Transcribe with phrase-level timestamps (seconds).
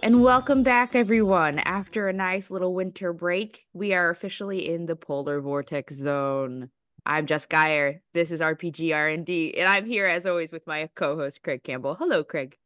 [0.00, 1.58] And welcome back, everyone.
[1.58, 6.70] After a nice little winter break, we are officially in the polar vortex zone.
[7.04, 8.00] I'm Jess Geyer.
[8.14, 11.94] This is RPG R&D, and I'm here as always with my co-host Craig Campbell.
[11.94, 12.56] Hello, Craig.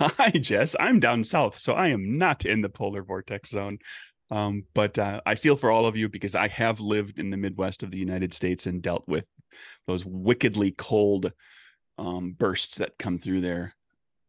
[0.00, 0.74] Hi, Jess.
[0.80, 3.78] I'm down south, so I am not in the polar vortex zone.
[4.30, 7.36] Um, but uh, I feel for all of you because I have lived in the
[7.36, 9.26] Midwest of the United States and dealt with
[9.86, 11.32] those wickedly cold
[11.98, 13.76] um, bursts that come through there.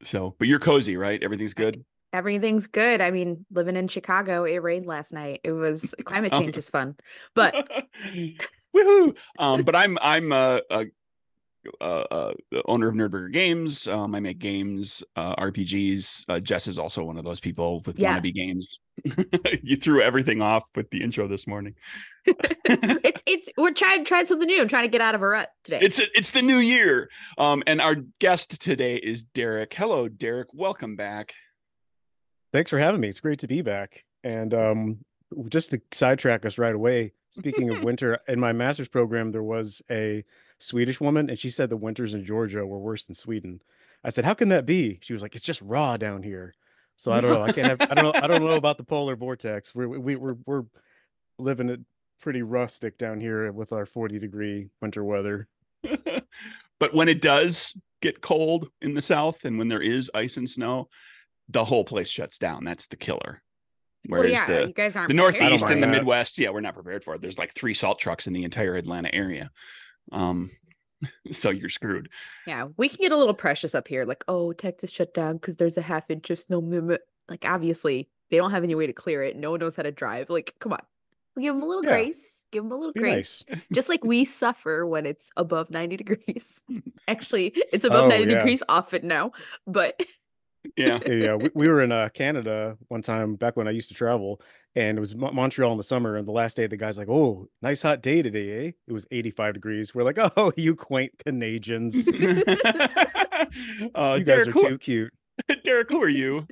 [0.04, 1.24] So, but you're cozy, right?
[1.24, 1.86] Everything's good.
[2.14, 3.02] Everything's good.
[3.02, 5.42] I mean, living in Chicago, it rained last night.
[5.44, 6.96] It was climate change is fun,
[7.34, 7.54] but
[8.76, 9.16] woohoo!
[9.40, 10.84] Um, but I'm I'm a, uh,
[11.82, 12.34] uh, uh,
[12.66, 13.88] owner of Nerdburger Games.
[13.88, 16.26] Um, I make games, uh, RPGs.
[16.30, 18.18] Uh, Jess is also one of those people with Yeah.
[18.20, 18.80] wannabe games.
[19.64, 21.76] you threw everything off with the intro this morning.
[22.26, 24.62] it's it's we're trying trying something new.
[24.62, 25.80] I'm trying to get out of a rut today.
[25.82, 27.10] It's it's the new year.
[27.38, 29.74] Um, and our guest today is Derek.
[29.74, 30.50] Hello, Derek.
[30.54, 31.34] Welcome back.
[32.54, 33.10] Thanks for having me.
[33.10, 34.06] It's great to be back.
[34.24, 35.00] And um,
[35.50, 39.82] just to sidetrack us right away, speaking of winter, in my master's program, there was
[39.90, 40.24] a
[40.60, 43.60] Swedish woman, and she said the winters in Georgia were worse than Sweden.
[44.04, 46.54] I said, "How can that be?" She was like, "It's just raw down here."
[46.96, 47.42] So I don't know.
[47.42, 47.90] I can't have.
[47.90, 48.22] I don't know.
[48.22, 49.74] I don't know about the polar vortex.
[49.74, 50.64] We're we, we're we're
[51.40, 51.80] living it
[52.22, 55.48] pretty rustic down here with our 40 degree winter weather.
[56.80, 60.50] but when it does get cold in the south and when there is ice and
[60.50, 60.88] snow,
[61.50, 62.64] the whole place shuts down.
[62.64, 63.42] That's the killer.
[64.10, 65.14] well, Whereas yeah, the you guys aren't the.
[65.14, 65.92] Northeast and the that.
[65.92, 67.22] Midwest, yeah, we're not prepared for it.
[67.22, 69.50] There's like three salt trucks in the entire Atlanta area.
[70.12, 70.52] Um,
[71.32, 72.10] so you're screwed.
[72.48, 74.06] Yeah, we can get a little precious up here.
[74.06, 76.98] Like, oh, Texas shut down because there's a half inch of snow.
[77.30, 79.36] Like, obviously, they don't have any way to clear it.
[79.36, 80.30] No one knows how to drive.
[80.30, 80.82] Like, come on.
[81.36, 81.92] We give them a little Yeah.
[81.92, 82.46] grace.
[82.52, 83.44] Give them a little Be grace.
[83.50, 83.60] nice.
[83.74, 86.62] Just like we suffer when it's above 90 degrees.
[87.08, 88.38] Actually, it's above Oh, 90 yeah.
[88.38, 89.32] degrees often now.
[89.66, 90.00] But
[90.78, 91.00] Yeah.
[91.08, 91.36] yeah.
[91.36, 94.42] We, we were in uh, Canada one time back when I used to travel,
[94.76, 96.16] and it was Mo- Montreal in the summer.
[96.16, 99.06] And the last day, the guy's like, "Oh, nice hot day today, eh?" It was
[99.12, 99.94] 85 degrees.
[99.94, 102.46] We're like, "Oh, you quaint Canadians, uh, you
[103.92, 105.14] guys Derek, are who, too cute."
[105.64, 106.48] Derek, who are you?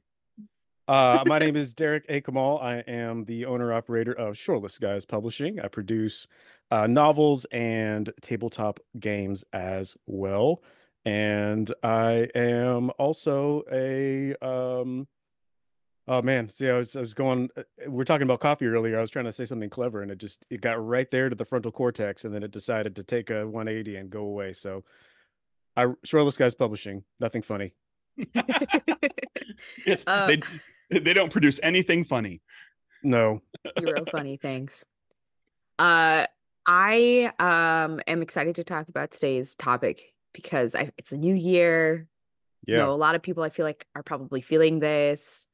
[0.88, 2.19] Uh, my name is Derek A.
[2.19, 2.59] Kamal.
[2.59, 5.59] I am the owner operator of Shoreless Skies Publishing.
[5.59, 6.27] I produce
[6.69, 10.61] uh, novels and tabletop games as well.
[11.06, 15.07] And I am also a um
[16.07, 18.97] oh man, see I was I was going uh, we're talking about coffee earlier.
[18.97, 21.35] I was trying to say something clever and it just it got right there to
[21.35, 24.53] the frontal cortex and then it decided to take a 180 and go away.
[24.53, 24.84] So
[25.75, 27.73] I Shoreless Skies Publishing, nothing funny.
[29.85, 30.41] Yes, Uh, they
[31.00, 32.41] they don't produce anything funny.
[33.03, 33.41] No.
[33.79, 34.85] zero funny things.
[35.79, 36.25] Uh,
[36.66, 42.08] I um am excited to talk about today's topic because I, it's a new year.
[42.68, 42.86] you Yeah.
[42.86, 45.47] know, a lot of people I feel like are probably feeling this.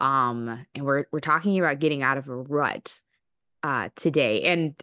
[0.00, 3.00] Um, and we're we're talking about getting out of a rut
[3.62, 4.42] uh today.
[4.42, 4.74] And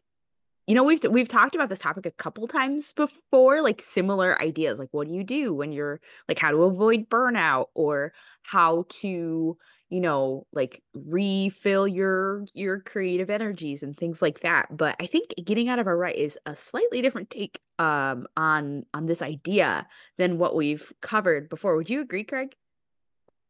[0.68, 4.80] you know, we've we've talked about this topic a couple times before, like similar ideas,
[4.80, 8.14] like what do you do when you're like how to avoid burnout or
[8.44, 9.58] how to,
[9.92, 14.76] you know, like refill your your creative energies and things like that.
[14.76, 18.86] But I think getting out of a rut is a slightly different take um on
[18.94, 19.86] on this idea
[20.18, 21.76] than what we've covered before.
[21.76, 22.56] Would you agree, Craig?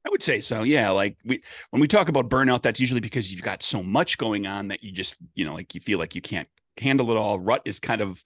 [0.04, 0.64] I would say so.
[0.64, 0.90] Yeah.
[0.90, 4.48] Like we when we talk about burnout, that's usually because you've got so much going
[4.48, 6.48] on that you just, you know, like you feel like you can't
[6.80, 7.40] handle it all.
[7.40, 8.24] Rut is kind of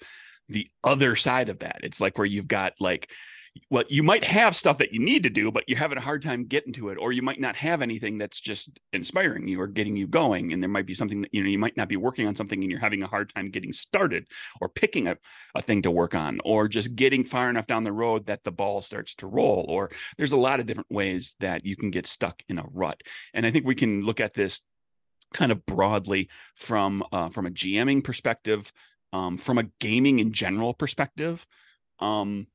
[0.47, 1.81] the other side of that.
[1.83, 3.11] It's like where you've got like
[3.69, 6.21] well, you might have stuff that you need to do, but you're having a hard
[6.21, 9.67] time getting to it, or you might not have anything that's just inspiring you or
[9.67, 10.51] getting you going.
[10.51, 12.61] And there might be something that you know you might not be working on something
[12.61, 14.27] and you're having a hard time getting started
[14.61, 15.17] or picking a,
[15.55, 18.51] a thing to work on, or just getting far enough down the road that the
[18.51, 22.07] ball starts to roll, or there's a lot of different ways that you can get
[22.07, 23.01] stuck in a rut.
[23.33, 24.61] And I think we can look at this
[25.33, 28.71] kind of broadly from uh, from a GMing perspective,
[29.13, 31.45] um, from a gaming in general perspective,
[31.99, 32.47] um,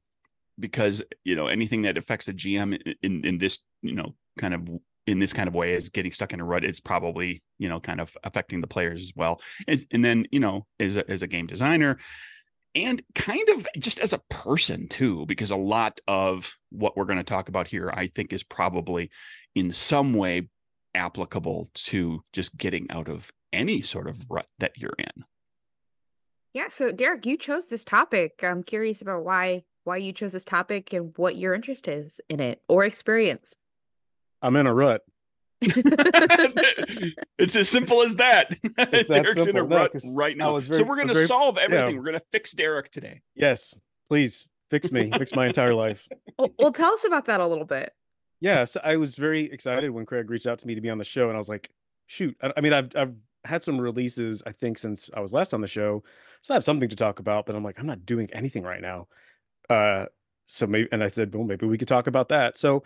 [0.59, 4.55] because you know anything that affects a GM in, in in this you know kind
[4.55, 4.69] of
[5.07, 6.65] in this kind of way is getting stuck in a rut.
[6.65, 10.41] It's probably you know kind of affecting the players as well, and, and then you
[10.41, 11.99] know as a, as a game designer
[12.75, 17.19] and kind of just as a person too because a lot of what we're going
[17.19, 19.11] to talk about here i think is probably
[19.57, 20.49] in some way
[20.95, 25.25] applicable to just getting out of any sort of rut that you're in
[26.53, 28.43] Yeah, so Derek, you chose this topic.
[28.43, 32.41] I'm curious about why why you chose this topic and what your interest is in
[32.41, 33.57] it or experience.
[34.43, 35.03] I'm in a rut.
[37.39, 38.57] it's as simple as that.
[38.77, 39.67] that Derek's in a simple.
[39.69, 40.55] No, rut 'cause right now.
[40.55, 41.91] was so we're going to very- solve everything.
[41.91, 41.97] yeah.
[41.97, 43.21] We're going to fix Derek today.
[43.35, 43.75] Yes,
[44.09, 46.09] please fix me, fix my entire life.
[46.39, 47.93] well, well, tell us about that a little bit.
[48.41, 50.97] Yeah, so I was very excited when Craig reached out to me to be on
[50.99, 51.69] the show, and I was like,
[52.07, 52.37] shoot.
[52.43, 55.61] I, I mean, I've I've had some releases, I think, since I was last on
[55.61, 56.03] the show,
[56.41, 57.45] so I have something to talk about.
[57.45, 59.09] But I'm like, I'm not doing anything right now.
[59.71, 60.07] Uh,
[60.47, 62.59] so maybe, and I said, well, maybe we could talk about that.
[62.59, 62.83] So,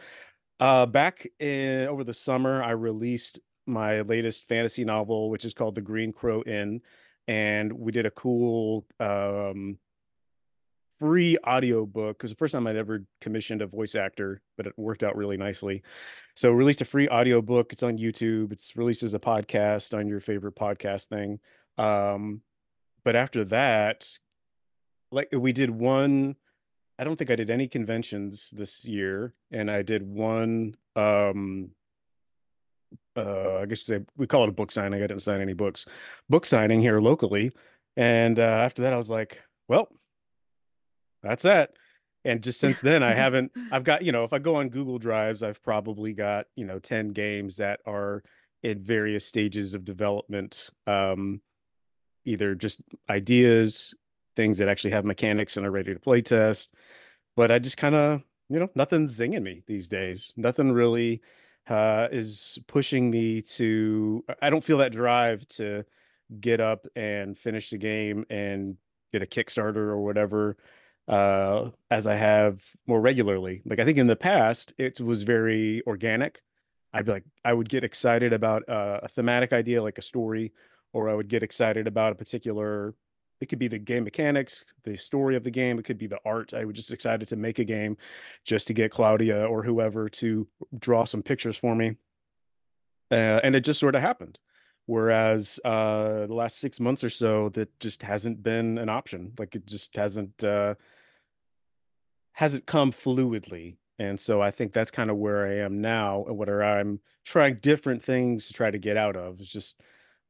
[0.60, 5.74] uh, back in over the summer, I released my latest fantasy novel, which is called
[5.74, 6.82] The Green Crow Inn,
[7.26, 9.78] and we did a cool um
[11.00, 14.74] free audio book because the first time I'd ever commissioned a voice actor, but it
[14.76, 15.82] worked out really nicely.
[16.36, 17.72] So released a free audio book.
[17.72, 18.52] It's on YouTube.
[18.52, 21.40] It's released as a podcast on your favorite podcast thing.
[21.78, 22.42] Um,
[23.04, 24.08] but after that,
[25.10, 26.36] like we did one,
[26.98, 31.70] I don't think I did any conventions this year, and I did one um
[33.16, 35.02] uh I guess you say we call it a book signing.
[35.02, 35.86] I didn't sign any books.
[36.28, 37.52] Book signing here locally.
[37.96, 39.88] And uh after that I was like, well,
[41.22, 41.70] that's that.
[42.24, 44.98] And just since then, I haven't, I've got, you know, if I go on Google
[44.98, 48.22] Drives, I've probably got, you know, 10 games that are
[48.62, 50.70] in various stages of development.
[50.86, 51.42] Um,
[52.24, 52.80] either just
[53.10, 53.94] ideas,
[54.36, 56.74] things that actually have mechanics and are ready to play test.
[57.36, 60.32] But I just kind of, you know, nothing's zinging me these days.
[60.36, 61.22] Nothing really
[61.68, 65.84] uh, is pushing me to, I don't feel that drive to
[66.40, 68.76] get up and finish the game and
[69.12, 70.56] get a Kickstarter or whatever
[71.08, 73.62] uh, as I have more regularly.
[73.64, 76.42] Like I think in the past, it was very organic.
[76.92, 80.52] I'd be like, I would get excited about uh, a thematic idea, like a story,
[80.92, 82.94] or I would get excited about a particular.
[83.40, 85.78] It could be the game mechanics, the story of the game.
[85.78, 86.54] It could be the art.
[86.54, 87.96] I was just excited to make a game,
[88.44, 90.46] just to get Claudia or whoever to
[90.78, 91.96] draw some pictures for me,
[93.10, 94.38] uh, and it just sort of happened.
[94.86, 99.32] Whereas uh, the last six months or so, that just hasn't been an option.
[99.38, 100.42] Like it just hasn't.
[100.42, 100.74] Uh,
[102.34, 103.76] hasn't come fluidly.
[103.98, 107.58] And so I think that's kind of where I am now and where I'm trying
[107.62, 109.80] different things to try to get out of is just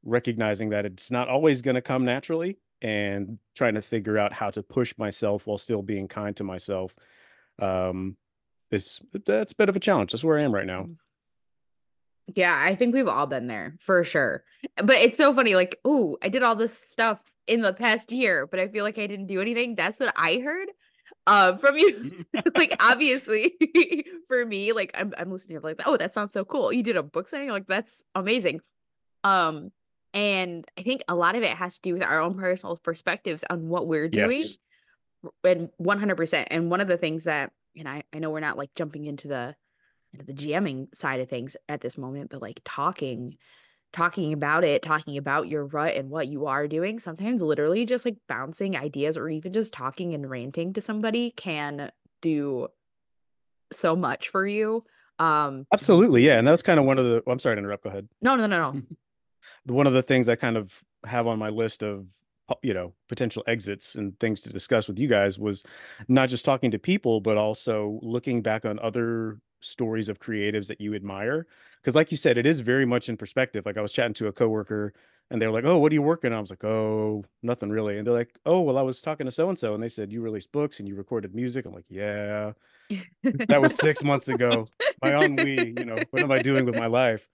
[0.03, 4.49] recognizing that it's not always going to come naturally and trying to figure out how
[4.51, 6.95] to push myself while still being kind to myself.
[7.59, 8.17] Um,
[8.71, 10.11] is that's a bit of a challenge.
[10.11, 10.83] That's where I am right now.
[10.83, 10.95] Mm.
[12.33, 14.43] Yeah, I think we've all been there for sure.
[14.77, 18.47] But it's so funny, like, oh, I did all this stuff in the past year,
[18.47, 19.75] but I feel like I didn't do anything.
[19.75, 20.69] That's what I heard
[21.27, 22.25] uh, from you.
[22.55, 23.55] like obviously
[24.27, 26.73] for me, like I'm I'm listening to like oh that sounds so cool.
[26.73, 28.61] You did a book signing, like that's amazing.
[29.23, 29.71] Um,
[30.15, 33.43] and I think a lot of it has to do with our own personal perspectives
[33.49, 34.31] on what we're doing.
[34.31, 34.57] Yes.
[35.43, 36.47] And 100%.
[36.49, 39.27] And one of the things that, and I, I know we're not like jumping into
[39.27, 39.55] the
[40.13, 43.37] into the GMing side of things at this moment, but like talking
[43.91, 48.05] talking about it, talking about your rut and what you are doing, sometimes literally just
[48.05, 51.91] like bouncing ideas or even just talking and ranting to somebody can
[52.21, 52.67] do
[53.73, 54.85] so much for you.
[55.19, 56.25] Um Absolutely.
[56.25, 57.83] Yeah, and that's kind of one of the oh, I'm sorry to interrupt.
[57.83, 58.07] Go ahead.
[58.21, 58.81] No, no, no, no.
[59.65, 62.07] one of the things I kind of have on my list of
[62.61, 65.63] you know potential exits and things to discuss with you guys was
[66.07, 70.79] not just talking to people but also looking back on other stories of creatives that
[70.79, 71.47] you admire.
[71.81, 73.65] Because like you said it is very much in perspective.
[73.65, 74.93] Like i was chatting to a coworker
[75.31, 76.37] and they're like oh what are you working on?
[76.37, 77.97] I was like oh nothing really.
[77.97, 80.11] And they're like oh well i was talking to so and so and they said
[80.11, 81.65] you released books and you recorded music.
[81.65, 82.53] I'm like yeah.
[83.47, 84.67] That was six months ago.
[85.01, 87.27] My ennui you know what am i doing with my life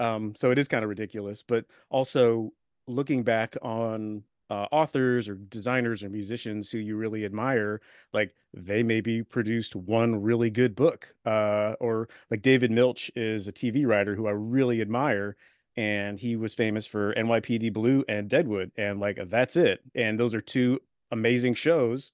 [0.00, 2.52] um so it is kind of ridiculous but also
[2.86, 7.80] looking back on uh, authors or designers or musicians who you really admire
[8.12, 13.52] like they maybe produced one really good book uh, or like david milch is a
[13.52, 15.36] tv writer who i really admire
[15.76, 20.34] and he was famous for nypd blue and deadwood and like that's it and those
[20.34, 20.78] are two
[21.10, 22.12] amazing shows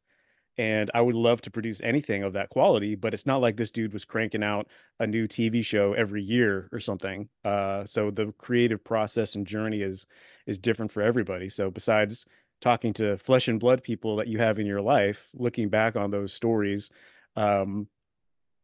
[0.59, 3.71] and I would love to produce anything of that quality, but it's not like this
[3.71, 4.69] dude was cranking out
[5.01, 7.29] a new TV show every year or something.
[7.45, 10.07] Uh, so the creative process and journey is
[10.47, 11.49] is different for everybody.
[11.49, 12.27] So besides
[12.61, 16.11] talking to flesh and blood people that you have in your life, looking back on
[16.11, 16.91] those stories
[17.35, 17.89] um,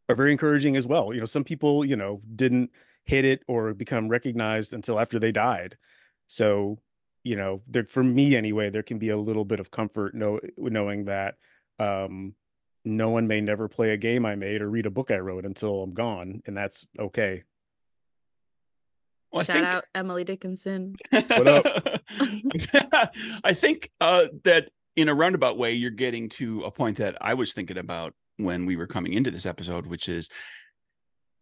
[0.08, 1.12] are very encouraging as well.
[1.12, 2.70] You know, some people, you know, didn't
[3.04, 5.76] hit it or become recognized until after they died.
[6.26, 6.78] So,
[7.24, 10.38] you know, there for me anyway, there can be a little bit of comfort know,
[10.56, 11.36] knowing that
[11.78, 12.34] um,
[12.84, 15.44] no one may never play a game I made or read a book I wrote
[15.44, 17.44] until I'm gone, and that's okay.
[19.32, 19.66] Well, Shout think...
[19.66, 20.96] out Emily Dickinson.
[21.10, 21.66] what up?
[23.44, 27.34] I think uh, that in a roundabout way, you're getting to a point that I
[27.34, 30.30] was thinking about when we were coming into this episode, which is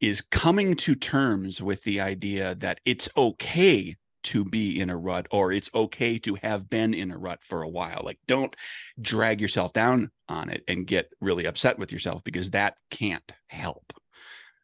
[0.00, 5.26] is coming to terms with the idea that it's okay to be in a rut
[5.30, 8.02] or it's okay to have been in a rut for a while.
[8.04, 8.54] Like don't
[9.00, 13.92] drag yourself down on it and get really upset with yourself because that can't help.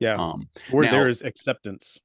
[0.00, 0.16] Yeah.
[0.16, 2.00] Um, Where there is acceptance.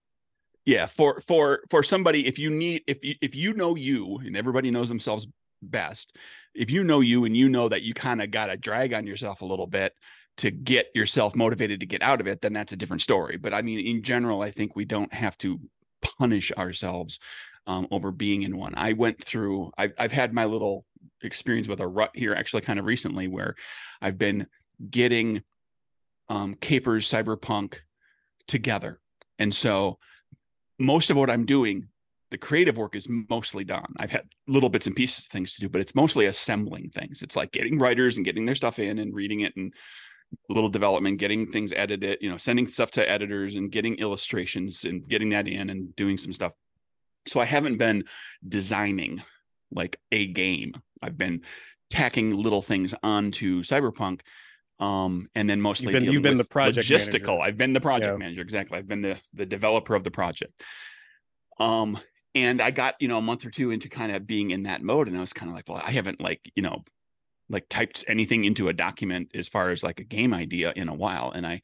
[0.66, 4.36] yeah for for for somebody if you need if you if you know you and
[4.38, 5.26] everybody knows themselves
[5.62, 6.16] best
[6.54, 9.08] if you know you and you know that you kind of got to drag on
[9.08, 9.94] yourself a little bit
[10.38, 13.54] to get yourself motivated to get out of it then that's a different story but
[13.54, 15.58] i mean in general i think we don't have to
[16.18, 17.20] punish ourselves
[17.66, 20.86] um, over being in one i went through I've, I've had my little
[21.22, 23.56] experience with a rut here actually kind of recently where
[24.02, 24.48] i've been
[24.90, 25.44] getting
[26.30, 27.76] um capers cyberpunk
[28.48, 29.00] together
[29.40, 30.00] and so
[30.80, 31.88] most of what I'm doing,
[32.30, 33.94] the creative work is mostly done.
[33.98, 37.22] I've had little bits and pieces of things to do, but it's mostly assembling things.
[37.22, 39.74] It's like getting writers and getting their stuff in and reading it and
[40.50, 45.08] little development, getting things edited, you know, sending stuff to editors and getting illustrations and
[45.08, 46.54] getting that in and doing some stuff.
[47.28, 48.04] So I haven't been
[48.48, 49.22] designing
[49.72, 50.74] like a game.
[51.02, 51.42] I've been
[51.90, 54.22] tacking little things onto Cyberpunk
[54.80, 57.42] um and then mostly been- you've been the project logistical manager.
[57.42, 58.18] i've been the project Yeah.
[58.18, 60.54] manager exactly i've been the the developer of the project
[61.60, 61.98] um
[62.36, 64.84] and i got you know a month or two into kind of being in that
[64.84, 66.84] mode and i was kind of like well i haven't like you know
[67.50, 70.94] like typed anything into a document as far as like a game idea in a
[70.94, 71.62] while and i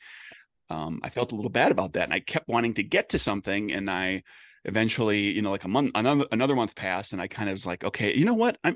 [0.69, 3.19] um i felt a little bad about that and i kept wanting to get to
[3.19, 4.21] something and i
[4.65, 7.65] eventually you know like a month another another month passed and i kind of was
[7.65, 8.75] like okay you know what i'm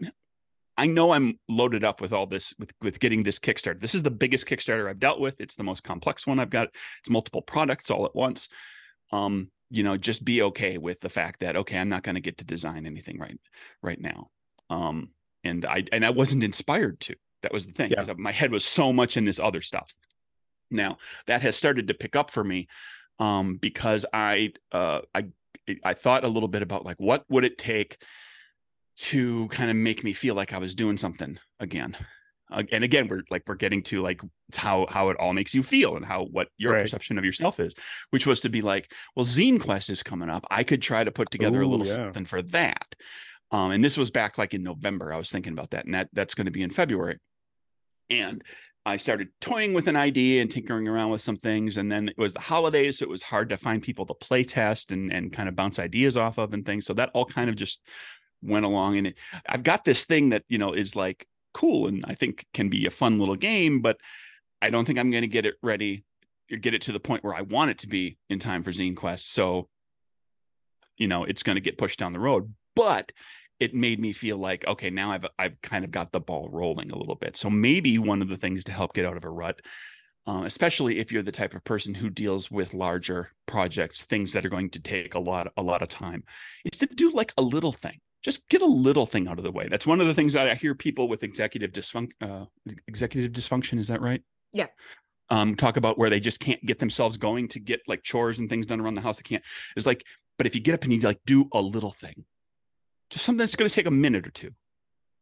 [0.77, 3.79] I know I'm loaded up with all this with with getting this Kickstarter.
[3.79, 5.41] This is the biggest Kickstarter I've dealt with.
[5.41, 6.69] It's the most complex one I've got.
[6.99, 8.47] It's multiple products all at once.
[9.11, 12.21] Um, you know, just be okay with the fact that okay, I'm not going to
[12.21, 13.39] get to design anything right
[13.81, 14.29] right now.
[14.69, 15.11] Um,
[15.47, 17.15] and I and I wasn't inspired to.
[17.43, 17.91] That was the thing.
[17.91, 18.05] Yeah.
[18.17, 19.93] My head was so much in this other stuff.
[20.69, 22.67] Now that has started to pick up for me
[23.19, 25.27] um, because I uh, I
[25.83, 27.97] I thought a little bit about like what would it take
[28.97, 31.95] to kind of make me feel like I was doing something again.
[32.49, 35.53] Uh, and again, we're like we're getting to like it's how how it all makes
[35.53, 36.81] you feel and how what your Right.
[36.81, 37.73] perception of yourself is,
[38.11, 40.45] which was to be like, well, Zine Quest is coming up.
[40.49, 41.93] I could try to put together a little yeah.
[41.93, 42.95] something for that.
[43.51, 45.13] Um, and this was back like in November.
[45.13, 47.17] I was thinking about that, and that that's going to be in February.
[48.09, 48.43] And
[48.85, 51.77] I started toying with an idea and tinkering around with some things.
[51.77, 54.43] And then it was the holidays, so it was hard to find people to play
[54.43, 56.85] test and and kind of bounce ideas off of and things.
[56.85, 57.81] So that all kind of just
[58.41, 58.97] went along.
[58.97, 62.45] And it, I've got this thing that you know is like cool and I think
[62.53, 63.97] can be a fun little game, but
[64.61, 66.03] I don't think I'm going to get it ready
[66.51, 68.71] or get it to the point where I want it to be in time for
[68.71, 69.33] Zine Quest.
[69.33, 69.67] So,
[70.97, 72.53] you know, it's going to get pushed down the road.
[72.77, 73.11] But
[73.59, 76.91] it made me feel like, okay, now I've I've kind of got the ball rolling
[76.91, 77.35] a little bit.
[77.35, 79.59] So maybe one of the things to help get out of a rut,
[80.27, 84.45] uh, especially if you're the type of person who deals with larger projects, things that
[84.45, 86.23] are going to take a lot a lot of time,
[86.71, 87.99] is to do like a little thing.
[88.23, 89.67] Just get a little thing out of the way.
[89.69, 92.11] That's one of the things that I hear people with executive dysfunction.
[92.21, 92.45] Uh,
[92.87, 94.21] executive dysfunction is that right?
[94.53, 94.67] Yeah.
[95.29, 98.49] Um, talk about where they just can't get themselves going to get like chores and
[98.49, 99.17] things done around the house.
[99.17, 99.43] They can't.
[99.75, 100.03] It's like,
[100.37, 102.25] but if you get up and you like do a little thing,
[103.09, 104.51] just something that's going to take a minute or two,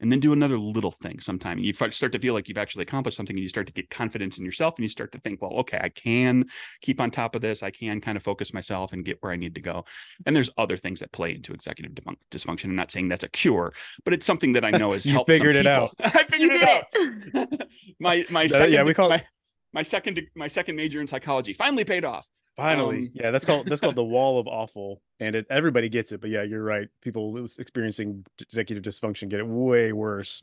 [0.02, 1.58] and then do another little thing sometime.
[1.58, 3.90] And you start to feel like you've actually accomplished something, and you start to get
[3.90, 6.46] confidence in yourself, and you start to think, well, okay, I can
[6.82, 7.64] keep on top of this.
[7.64, 9.86] I can kind of focus myself and get where I need to go.
[10.26, 11.94] And there's other things that play into executive
[12.32, 12.66] dysfunction.
[12.66, 13.74] I'm not saying that's a cure,
[14.04, 15.30] but it's something that I know has You helped.
[15.30, 15.92] some figured it out.
[16.00, 17.48] I You figured did it out.
[17.62, 17.70] it.
[18.00, 19.26] my my That- second, yeah, we call my, it-
[19.74, 22.28] my second my second major in psychology finally paid off.
[22.58, 26.12] Finally, Um, yeah, that's called that's called the wall of awful, and it, everybody gets
[26.12, 26.22] it.
[26.22, 26.88] But yeah, you're right.
[27.02, 30.42] People experiencing executive dysfunction get it way worse.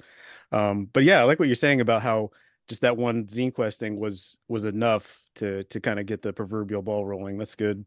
[0.51, 2.31] Um, but yeah, I like what you're saying about how
[2.69, 6.33] just that one Zine Quest thing was was enough to to kind of get the
[6.33, 7.39] proverbial ball rolling.
[7.39, 7.87] That's good.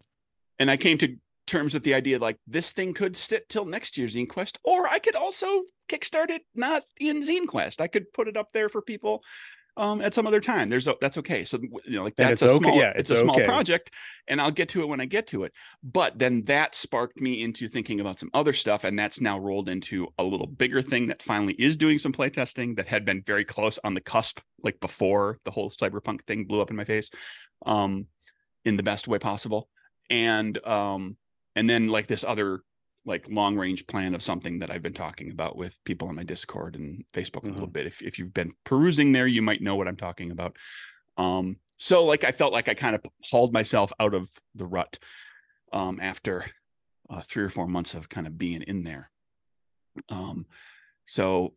[0.60, 1.18] and I came to
[1.48, 4.88] terms with the idea like this thing could sit till next year's Zine Quest, or
[4.88, 7.80] I could also kickstart it not in Zine Quest.
[7.82, 9.24] I could put it up there for people
[9.78, 10.70] um, at some other time.
[10.70, 11.44] There's a, that's okay.
[11.44, 13.46] So you know, like that's a okay- small, yeah, it's, it's a small okay.
[13.46, 13.92] project,
[14.28, 15.54] and I'll get to it when I get to it.
[15.84, 19.70] But then that sparked me into thinking about some other stuff, and that's now rolled
[19.70, 23.46] into a little bigger thing that finally is doing some playtesting that had been very
[23.46, 27.10] close on the cusp, like before the whole cyberpunk thing blew up in my face,
[27.66, 28.08] um,
[28.64, 29.70] in the best way possible.
[30.10, 31.18] And um,
[31.56, 32.62] and then like this other
[33.06, 36.24] like long range plan of something that I've been talking about with people on my
[36.24, 37.86] Discord and Facebook a little bit.
[37.86, 40.58] If if you've been perusing there, you might know what I'm talking about.
[41.18, 44.98] Um, so like I felt like I kind of hauled myself out of the rut
[45.72, 46.46] um, after
[47.10, 49.12] uh, three or four months of kind of being in there.
[50.10, 50.46] Um,
[51.06, 51.54] so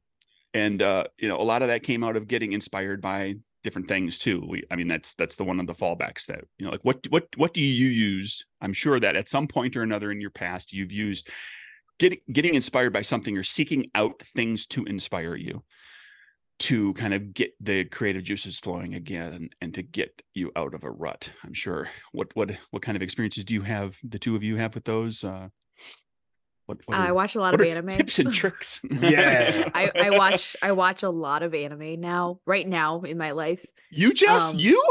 [0.52, 3.88] and uh, you know a lot of that came out of getting inspired by different
[3.88, 4.44] things too.
[4.48, 7.06] We, I mean, that's that's the one of the fallbacks that you know, like what
[7.10, 8.44] what what do you use?
[8.60, 11.28] I'm sure that at some point or another in your past, you've used
[11.98, 15.64] getting getting inspired by something or seeking out things to inspire you.
[16.60, 20.82] to kind of get the creative juices flowing again and, to get you out of
[20.84, 24.34] a rut i'm sure what what what kind of experiences do you have the two
[24.34, 25.48] of you have with those uh
[26.68, 27.88] what, what I watch a lot of anime.
[27.88, 28.78] Tips and tricks.
[28.90, 29.70] yeah.
[29.74, 33.64] I, I watch I watch a lot of anime now, right now in my life.
[33.90, 34.84] You just um, you?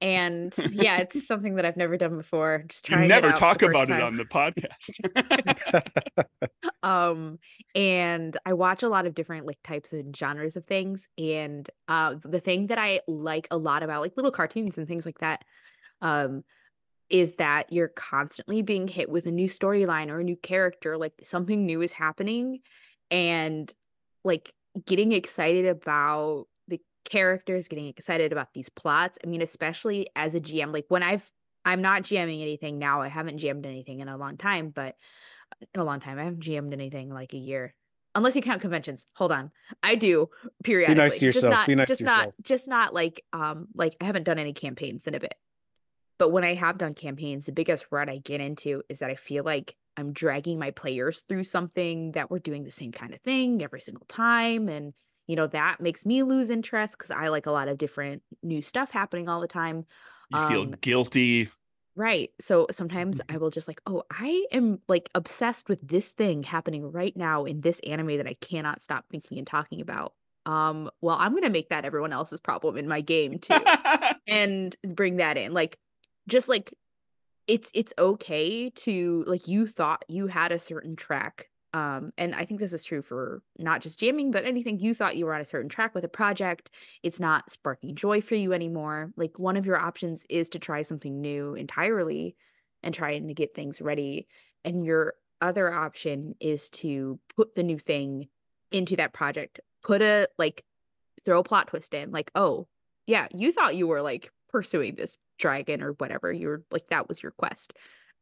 [0.00, 2.64] And yeah, it's something that I've never done before.
[2.68, 5.02] Just trying you never talk about it on the podcast.
[6.82, 7.38] um
[7.74, 11.08] and I watch a lot of different like types and genres of things.
[11.18, 15.04] And uh the thing that I like a lot about like little cartoons and things
[15.04, 15.44] like that
[16.00, 16.42] um
[17.10, 21.14] is that you're constantly being hit with a new storyline or a new character like
[21.24, 22.60] something new is happening
[23.10, 23.72] and
[24.24, 24.52] like
[24.84, 30.40] getting excited about the characters getting excited about these plots i mean especially as a
[30.40, 31.30] gm like when i've
[31.64, 34.94] i'm not gming anything now i haven't gm'd anything in a long time but
[35.74, 37.74] in a long time i haven't gm'd anything like a year.
[38.14, 39.06] Unless you count conventions.
[39.14, 39.52] Hold on.
[39.82, 40.28] I do
[40.64, 42.34] periodically be nice to yourself just not be nice just to not yourself.
[42.42, 45.34] just not like um like i haven't done any campaigns in a bit
[46.18, 49.14] but when I have done campaigns, the biggest rut I get into is that I
[49.14, 53.20] feel like I'm dragging my players through something that we're doing the same kind of
[53.20, 54.68] thing every single time.
[54.68, 54.92] And,
[55.26, 58.62] you know, that makes me lose interest because I like a lot of different new
[58.62, 59.86] stuff happening all the time.
[60.30, 61.50] You um, feel guilty.
[61.96, 62.30] Right.
[62.40, 66.92] So sometimes I will just like, oh, I am like obsessed with this thing happening
[66.92, 70.14] right now in this anime that I cannot stop thinking and talking about.
[70.46, 73.58] Um, well, I'm gonna make that everyone else's problem in my game too.
[74.28, 75.52] and bring that in.
[75.52, 75.76] Like
[76.28, 76.72] just like
[77.46, 82.44] it's it's okay to like you thought you had a certain track um and i
[82.44, 84.78] think this is true for not just GMing but anything.
[84.78, 86.70] You thought you were on a certain track with a project.
[87.02, 89.12] It's not sparking joy for you anymore.
[89.16, 92.36] Like one of your options is to try something new entirely
[92.82, 94.28] and trying to get things ready
[94.64, 98.28] and your other option is to put the new thing
[98.72, 99.60] into that project.
[99.82, 100.64] Put a like
[101.24, 102.66] throw a plot twist in like oh
[103.06, 107.22] yeah you thought you were like pursuing this dragon or whatever you're like that was
[107.22, 107.72] your quest.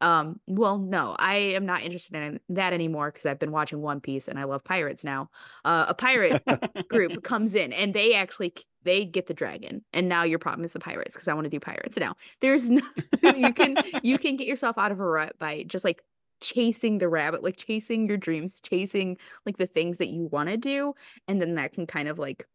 [0.02, 4.02] Um well no i am not interested in that anymore because i've been watching one
[4.02, 5.30] piece and i love pirates now.
[5.64, 6.42] Uh, a pirate
[6.88, 10.74] group comes in and they actually they get the dragon and now your problem is
[10.74, 12.14] the pirates because i want to do pirates now.
[12.40, 12.82] There's no
[13.34, 16.02] you can you can get yourself out of a rut by just like
[16.40, 20.56] chasing the rabbit like chasing your dreams chasing like the things that you want to
[20.56, 20.94] do
[21.28, 22.46] and then that can kind of like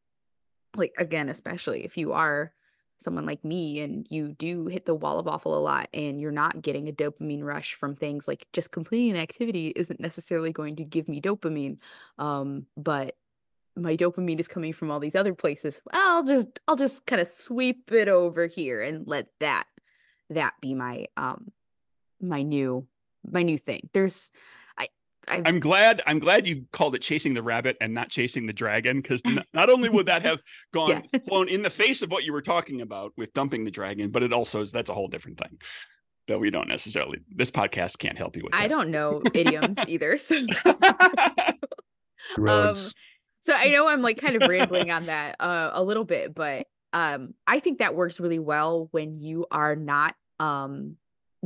[0.76, 2.54] like again especially if you are
[3.02, 6.32] someone like me and you do hit the wall of awful a lot and you're
[6.32, 10.76] not getting a dopamine rush from things like just completing an activity isn't necessarily going
[10.76, 11.78] to give me dopamine
[12.20, 13.16] um, but
[13.76, 15.82] my dopamine is coming from all these other places.
[15.92, 19.66] I'll just i'll just kind of sweep it over here and let that
[20.30, 21.52] that be my um
[22.22, 22.88] my new
[23.30, 23.90] my new thing.
[23.94, 24.30] There's
[25.28, 28.54] I, am glad I'm glad you called it chasing the rabbit and not chasing the
[28.54, 30.42] dragon because n- not only would that have
[30.74, 31.20] gone yeah.
[31.28, 34.24] flown in the face of what you were talking about with dumping the dragon, but
[34.24, 35.60] it also is that's a whole different thing
[36.28, 37.20] that we don't necessarily.
[37.30, 38.56] This podcast can't help you with.
[38.56, 40.38] I don't know idioms either, so.
[42.48, 42.76] um,
[43.42, 46.68] so I know I'm like kind of rambling on that uh, a little bit, but
[46.94, 50.98] um, I think that works really well when you are not um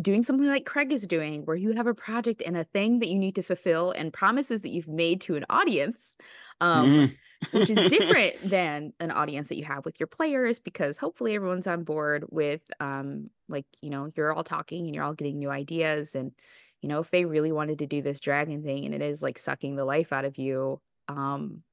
[0.02, 3.10] doing something like Craig is doing, where you have a project and a thing that
[3.10, 6.18] you need to fulfill and promises that you've made to an audience,
[6.60, 7.18] um, mm.
[7.52, 11.68] which is different than an audience that you have with your players, because hopefully everyone's
[11.68, 15.50] on board with, um, like, you know, you're all talking and you're all getting new
[15.50, 16.16] ideas.
[16.16, 16.34] And,
[16.82, 19.38] you know, if they really wanted to do this dragon thing and it is like
[19.38, 21.64] sucking the life out of you, um,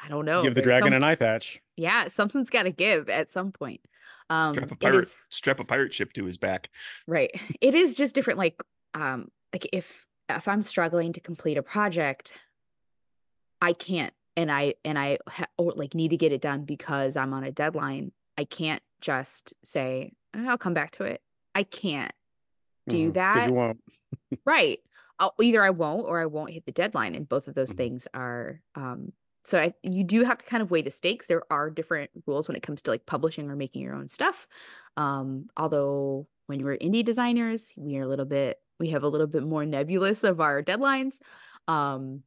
[0.00, 0.42] I don't know.
[0.42, 1.60] Give the dragon some, an eye patch.
[1.76, 3.80] Yeah, something's got to give at some point.
[4.32, 6.70] Um, strap a pirate, is, strap a pirate ship to his back.
[7.06, 7.30] Right.
[7.60, 8.38] It is just different.
[8.38, 8.60] Like,
[8.94, 12.32] um, like if if I'm struggling to complete a project,
[13.60, 17.16] I can't, and I and I ha- or like need to get it done because
[17.16, 18.12] I'm on a deadline.
[18.38, 21.20] I can't just say I'll come back to it.
[21.54, 22.12] I can't
[22.88, 23.48] do mm, that.
[23.48, 23.80] You won't.
[24.46, 24.80] right.
[25.18, 27.76] I'll, either I won't or I won't hit the deadline, and both of those mm.
[27.76, 29.12] things are um,
[29.44, 31.26] so I, you do have to kind of weigh the stakes.
[31.26, 34.46] There are different rules when it comes to like publishing or making your own stuff.
[34.96, 39.26] Um, although when we're indie designers we are a little bit we have a little
[39.26, 41.18] bit more nebulous of our deadlines.
[41.66, 42.22] Um,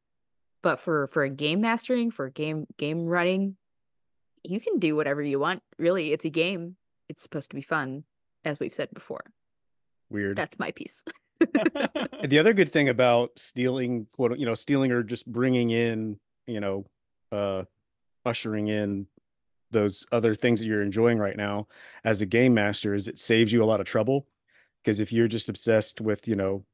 [0.62, 3.56] but for for game mastering for game game running
[4.42, 5.62] you can do whatever you want.
[5.78, 6.76] Really it's a game.
[7.08, 8.04] It's supposed to be fun
[8.44, 9.24] as we've said before.
[10.10, 10.36] Weird.
[10.36, 11.02] That's my piece.
[12.26, 16.60] The other good thing about stealing quote you know stealing or just bringing in you
[16.60, 16.86] know
[17.32, 17.64] uh,
[18.24, 19.06] ushering in
[19.70, 21.66] those other things that you're enjoying right now
[22.04, 24.26] as a game master is it saves you a lot of trouble
[24.82, 26.64] because if you're just obsessed with you know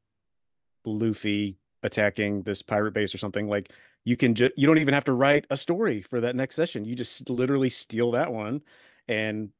[0.84, 3.72] Luffy attacking this pirate base or something like
[4.04, 6.84] you can just you don't even have to write a story for that next session.
[6.84, 8.62] You just literally steal that one
[9.08, 9.50] and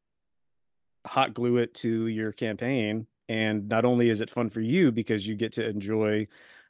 [1.07, 3.07] hot glue it to your campaign.
[3.28, 6.26] And not only is it fun for you because you get to enjoy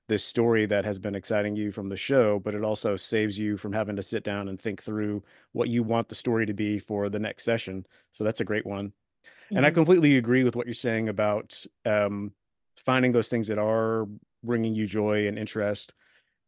[0.09, 3.57] this story that has been exciting you from the show, but it also saves you
[3.57, 6.79] from having to sit down and think through what you want the story to be
[6.79, 7.87] for the next session.
[8.11, 8.89] So that's a great one.
[8.89, 9.57] Mm-hmm.
[9.57, 9.77] And I mm-hmm.
[9.77, 12.33] completely agree with what you're saying about um,
[12.77, 14.07] finding those things that are
[14.43, 15.95] bringing you joy and interest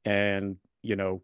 [0.05, 1.23] and, you know,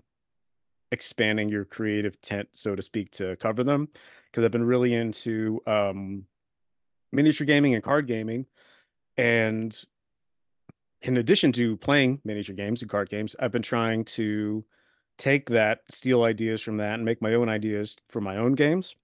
[0.92, 3.88] expanding your creative tent, so to speak, to cover them.
[4.26, 6.26] Because I've been really into um,
[7.12, 8.46] miniature gaming and card gaming.
[9.16, 9.76] And
[11.02, 14.64] in addition to playing miniature games and card games, I've been trying to
[15.18, 18.96] take that, steal ideas from that, and make my own ideas for my own games.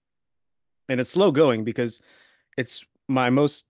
[0.89, 2.01] And it's slow going because
[2.57, 3.67] it's my most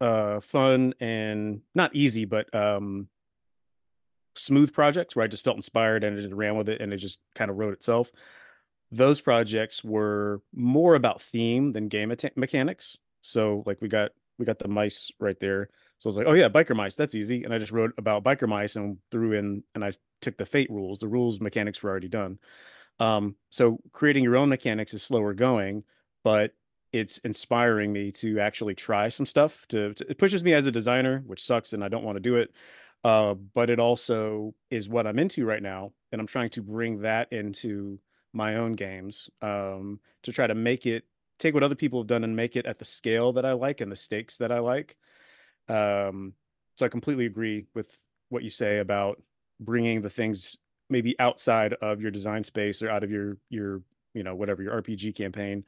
[0.00, 3.08] uh fun and not easy, but um
[4.34, 6.98] smooth projects where I just felt inspired and I just ran with it and it
[6.98, 8.10] just kind of wrote itself.
[8.92, 12.98] Those projects were more about theme than game mechanics.
[13.22, 15.70] So like we got we got the mice right there.
[15.98, 17.44] So I was like, oh yeah, biker mice, that's easy.
[17.44, 20.70] And I just wrote about biker mice and threw in and I took the fate
[20.70, 21.00] rules.
[21.00, 22.38] The rules mechanics were already done.
[22.98, 25.84] Um, so creating your own mechanics is slower going,
[26.22, 26.52] but
[26.92, 30.72] it's inspiring me to actually try some stuff to, to it pushes me as a
[30.72, 32.52] designer, which sucks and I don't want to do it.
[33.04, 35.92] Uh, but it also is what I'm into right now.
[36.12, 38.00] And I'm trying to bring that into
[38.32, 41.04] my own games um, to try to make it
[41.38, 43.80] take what other people have done and make it at the scale that I like
[43.80, 44.96] and the stakes that I like.
[45.68, 46.34] Um,
[46.76, 47.98] so I completely agree with
[48.28, 49.22] what you say about
[49.60, 53.82] bringing the things maybe outside of your design space or out of your your
[54.14, 55.64] you know whatever your RPG campaign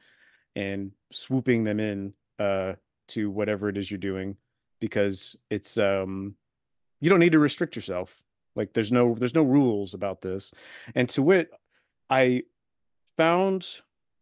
[0.55, 2.73] and swooping them in uh,
[3.09, 4.37] to whatever it is you're doing
[4.79, 6.35] because it's um
[7.01, 8.21] you don't need to restrict yourself.
[8.55, 10.51] Like there's no there's no rules about this.
[10.95, 11.51] And to wit
[12.11, 12.41] i
[13.17, 13.67] found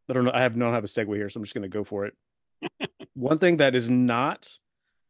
[0.10, 1.70] i don't know i have not have a segue here so i'm just going to
[1.70, 2.16] go for it.
[3.14, 4.58] One thing that is not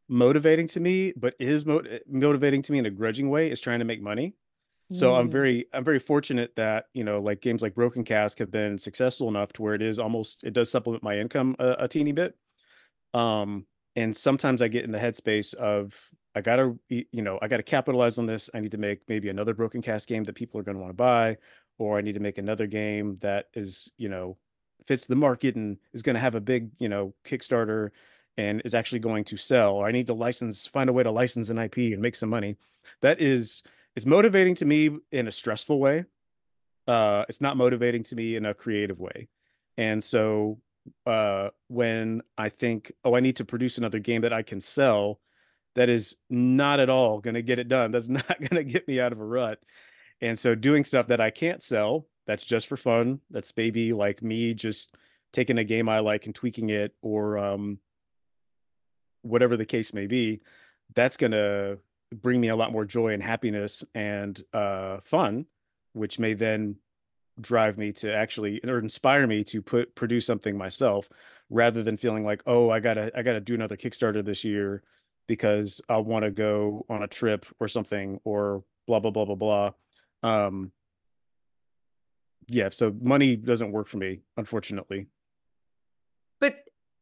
[0.09, 3.79] motivating to me but is mo- motivating to me in a grudging way is trying
[3.79, 4.33] to make money.
[4.93, 5.31] So i'm mm.
[5.31, 9.27] very i'm very fortunate that you know like games like broken cask have been successful
[9.27, 12.37] enough to where it is almost it does supplement my income a, a teeny bit.
[13.13, 13.65] Um
[13.97, 15.93] and sometimes i get in the headspace of
[16.35, 18.49] i gotta you know i gotta capitalize on this.
[18.53, 20.91] I need to make maybe another broken cask game that people are going to want
[20.91, 21.35] to buy
[21.77, 24.37] or i need to make another game that is you know
[24.85, 27.89] fits the market and is going to have a big you know kickstarter
[28.37, 31.11] and is actually going to sell or i need to license find a way to
[31.11, 32.55] license an ip and make some money
[33.01, 33.63] that is
[33.97, 36.05] it's motivating to me in a stressful way.
[36.87, 39.27] Uh, it's not motivating to me in a creative way.
[39.75, 40.59] And so
[41.07, 45.19] uh, when I think, oh, I need to produce another game that I can sell,
[45.73, 47.91] that is not at all going to get it done.
[47.91, 49.57] That's not going to get me out of a rut.
[50.21, 53.21] And so doing stuff that I can't sell, that's just for fun.
[53.31, 54.95] That's maybe like me just
[55.33, 57.79] taking a game I like and tweaking it or um,
[59.27, 60.41] whatever the case may be.
[60.95, 61.79] That's going to
[62.13, 65.45] bring me a lot more joy and happiness and uh, fun,
[65.93, 66.77] which may then
[67.39, 71.09] drive me to actually or inspire me to put produce something myself
[71.49, 74.81] rather than feeling like oh i gotta i gotta do another kickstarter this year
[75.27, 79.35] because i want to go on a trip or something or blah blah blah blah
[79.35, 79.71] blah
[80.23, 80.71] um
[82.47, 85.05] yeah so money doesn't work for me unfortunately
[86.39, 86.55] but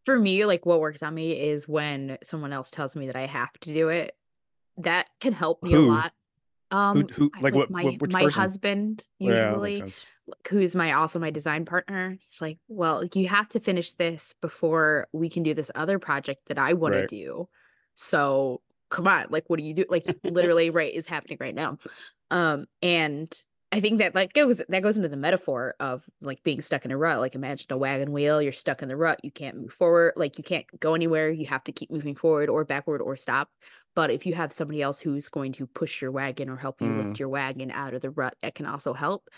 [0.06, 3.26] for me like what works on me is when someone else tells me that i
[3.26, 4.16] have to do it
[4.78, 5.86] that can help me who?
[5.86, 6.14] a lot.
[6.72, 8.42] Um, who, who like, like what, my what, my person?
[8.42, 9.86] husband usually, yeah,
[10.50, 12.18] who's my also my design partner.
[12.30, 16.42] He's like, well, you have to finish this before we can do this other project
[16.48, 17.08] that I want right.
[17.08, 17.50] to do.
[17.94, 19.86] So come on, like, what do you do?
[19.90, 21.78] Like, literally, right is happening right now.
[22.32, 23.32] Um, and
[23.76, 26.92] I think that like goes that goes into the metaphor of like being stuck in
[26.92, 27.20] a rut.
[27.20, 30.38] Like imagine a wagon wheel, you're stuck in the rut, you can't move forward, like
[30.38, 33.50] you can't go anywhere, you have to keep moving forward or backward or stop.
[33.94, 36.88] But if you have somebody else who's going to push your wagon or help you
[36.88, 37.06] mm.
[37.06, 39.30] lift your wagon out of the rut, that can also help.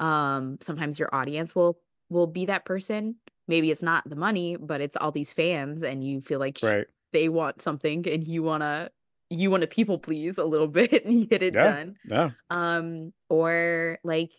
[0.00, 1.78] Um, sometimes your audience will
[2.10, 3.14] will be that person.
[3.46, 6.86] Maybe it's not the money, but it's all these fans, and you feel like right.
[7.12, 8.90] they want something, and you wanna
[9.34, 11.96] you want to people please a little bit and get it yeah, done.
[12.04, 12.30] Yeah.
[12.50, 14.32] Um, or like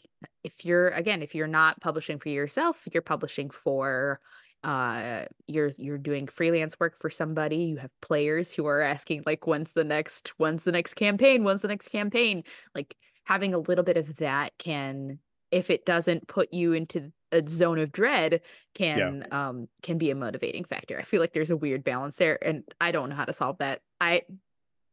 [0.43, 4.19] if you're again, if you're not publishing for yourself, you're publishing for
[4.63, 9.45] uh you're you're doing freelance work for somebody you have players who are asking like
[9.45, 13.83] when's the next when's the next campaign when's the next campaign like having a little
[13.83, 15.19] bit of that can
[15.51, 18.41] if it doesn't put you into a zone of dread
[18.73, 19.47] can yeah.
[19.47, 22.63] um can be a motivating factor i feel like there's a weird balance there and
[22.81, 24.21] i don't know how to solve that i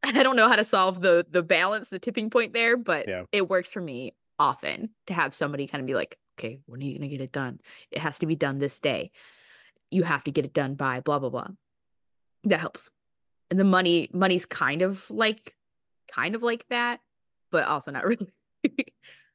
[0.17, 3.23] i don't know how to solve the the balance the tipping point there but yeah.
[3.31, 6.85] it works for me often to have somebody kind of be like, okay, when are
[6.85, 7.59] you going to get it done?
[7.91, 9.11] It has to be done this day.
[9.91, 11.47] You have to get it done by blah, blah, blah.
[12.45, 12.89] That helps.
[13.51, 15.55] And the money, money's kind of like,
[16.11, 16.99] kind of like that,
[17.51, 18.33] but also not really.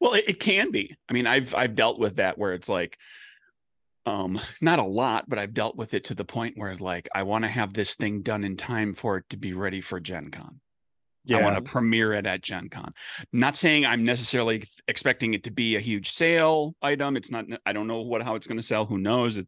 [0.01, 0.97] well, it, it can be.
[1.09, 2.99] I mean, I've, I've dealt with that where it's like,
[4.09, 7.23] um not a lot but i've dealt with it to the point where like i
[7.23, 10.31] want to have this thing done in time for it to be ready for gen
[10.31, 10.61] con
[11.29, 11.39] yeah.
[11.39, 12.95] I want to premiere it at Gen Con.
[13.33, 17.17] Not saying I'm necessarily expecting it to be a huge sale item.
[17.17, 18.87] It's not, I don't know what, how it's going to sell.
[18.87, 19.37] Who knows?
[19.37, 19.47] It,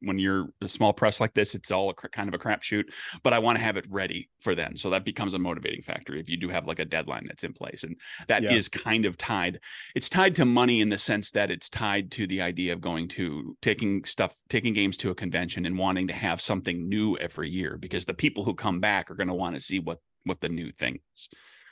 [0.00, 2.84] when you're a small press like this, it's all a kind of a crapshoot,
[3.22, 4.76] but I want to have it ready for then.
[4.76, 7.52] So that becomes a motivating factor if you do have like a deadline that's in
[7.52, 7.84] place.
[7.84, 7.96] And
[8.28, 8.52] that yeah.
[8.52, 9.60] is kind of tied.
[9.94, 13.08] It's tied to money in the sense that it's tied to the idea of going
[13.08, 17.50] to taking stuff, taking games to a convention and wanting to have something new every
[17.50, 20.40] year because the people who come back are going to want to see what, what
[20.40, 21.28] the new thing is.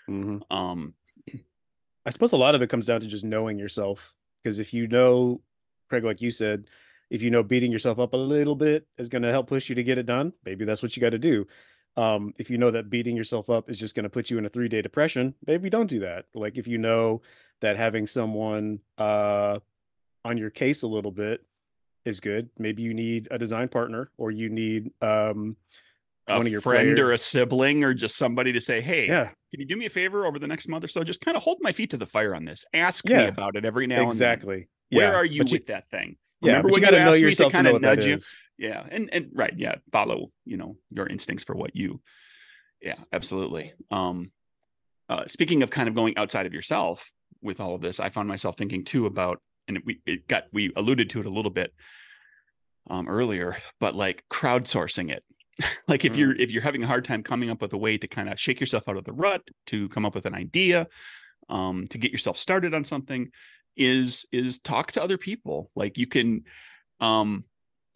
[0.09, 0.39] Mm-hmm.
[0.55, 0.95] Um,
[2.07, 4.87] I suppose a lot of it comes down to just knowing yourself because if you
[4.87, 5.43] know,
[5.89, 6.65] Craig, like you said,
[7.11, 9.75] if you know beating yourself up a little bit is going to help push you
[9.75, 11.47] to get it done, maybe that's what you got to do.
[11.97, 14.47] Um, if you know that beating yourself up is just going to put you in
[14.47, 16.27] a three day depression, maybe don't do that.
[16.35, 17.23] Like if you know
[17.61, 19.59] that having someone uh,
[20.25, 21.45] on your case a little bit
[22.05, 25.57] is good, maybe you need a design partner or you need um,
[26.29, 27.01] a one of your friend players.
[27.01, 29.25] or a sibling or just somebody to say, hey, yeah.
[29.51, 31.03] can you do me a favor over the next month or so?
[31.03, 32.65] Just kind of hold my feet to the fire on this.
[32.73, 33.23] Ask yeah.
[33.23, 34.11] me about it every now exactly.
[34.11, 34.29] and then.
[34.31, 34.69] Exactly.
[34.91, 36.17] Where are you but with you, that thing?
[36.41, 38.19] Yeah, Remember when you got to know yourself to kind of nudge you?
[38.59, 42.01] Yeah, and and right, yeah, follow you know your instincts for what you.
[42.81, 43.73] Yeah, absolutely.
[43.91, 44.31] Um,
[45.09, 47.11] uh, speaking of kind of going outside of yourself
[47.43, 50.73] with all of this, I found myself thinking too about, and we it got we
[50.77, 51.73] alluded to it a little bit
[52.91, 55.25] um, earlier, but like crowdsourcing it.
[55.89, 56.19] like if mm.
[56.19, 58.39] you're if you're having a hard time coming up with a way to kind of
[58.39, 60.87] shake yourself out of the rut, to come up with an idea,
[61.49, 63.31] um, to get yourself started on something,
[63.79, 65.71] is is talk to other people.
[65.75, 66.45] Like you can
[67.01, 67.45] um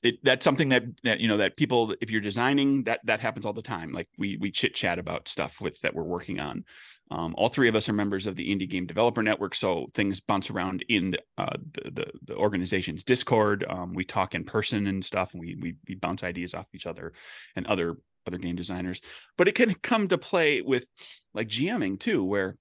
[0.03, 3.47] it, that's something that that you know that people if you're designing that that happens
[3.47, 3.93] all the time.
[3.93, 6.65] Like we we chit chat about stuff with that we're working on.
[7.11, 10.21] Um, all three of us are members of the indie game developer network so things
[10.21, 13.67] bounce around in uh, the, the, the organization's discord.
[13.69, 16.87] Um, we talk in person and stuff and we, we we bounce ideas off each
[16.87, 17.13] other
[17.55, 19.01] and other other game designers.
[19.39, 20.87] But it can come to play with
[21.35, 22.57] like gming too where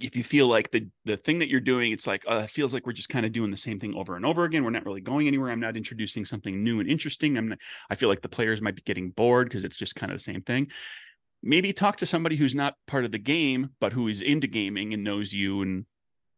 [0.00, 2.72] if you feel like the the thing that you're doing it's like uh, it feels
[2.72, 4.64] like we're just kind of doing the same thing over and over again.
[4.64, 5.50] We're not really going anywhere.
[5.50, 7.36] I'm not introducing something new and interesting.
[7.36, 7.58] I'm not,
[7.90, 10.24] i feel like the players might be getting bored because it's just kind of the
[10.24, 10.68] same thing.
[11.42, 14.94] Maybe talk to somebody who's not part of the game but who is into gaming
[14.94, 15.86] and knows you and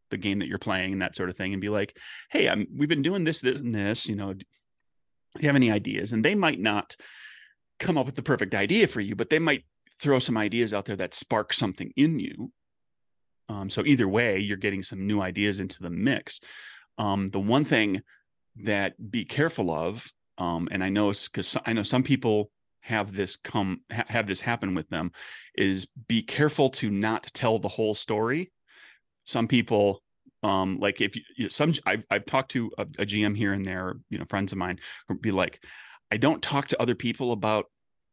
[0.09, 1.97] the game that you're playing and that sort of thing and be like
[2.29, 4.33] hey i'm we've been doing this this and this you know
[5.37, 6.13] do you have any ideas?
[6.13, 6.95] And they might not
[7.79, 9.63] come up with the perfect idea for you but they might
[10.01, 12.51] throw some ideas out there that spark something in you
[13.49, 16.39] um, so either way, you're getting some new ideas into the mix.
[16.97, 18.01] Um, the one thing
[18.57, 23.13] that be careful of, um, and I know it's because I know some people have
[23.13, 25.11] this come ha- have this happen with them,
[25.55, 28.51] is be careful to not tell the whole story.
[29.25, 30.01] Some people
[30.43, 33.95] um like if you some I've, I've talked to a, a gm here and there
[34.11, 34.79] you know friends of mine
[35.19, 35.63] be like
[36.11, 37.65] i don't talk to other people about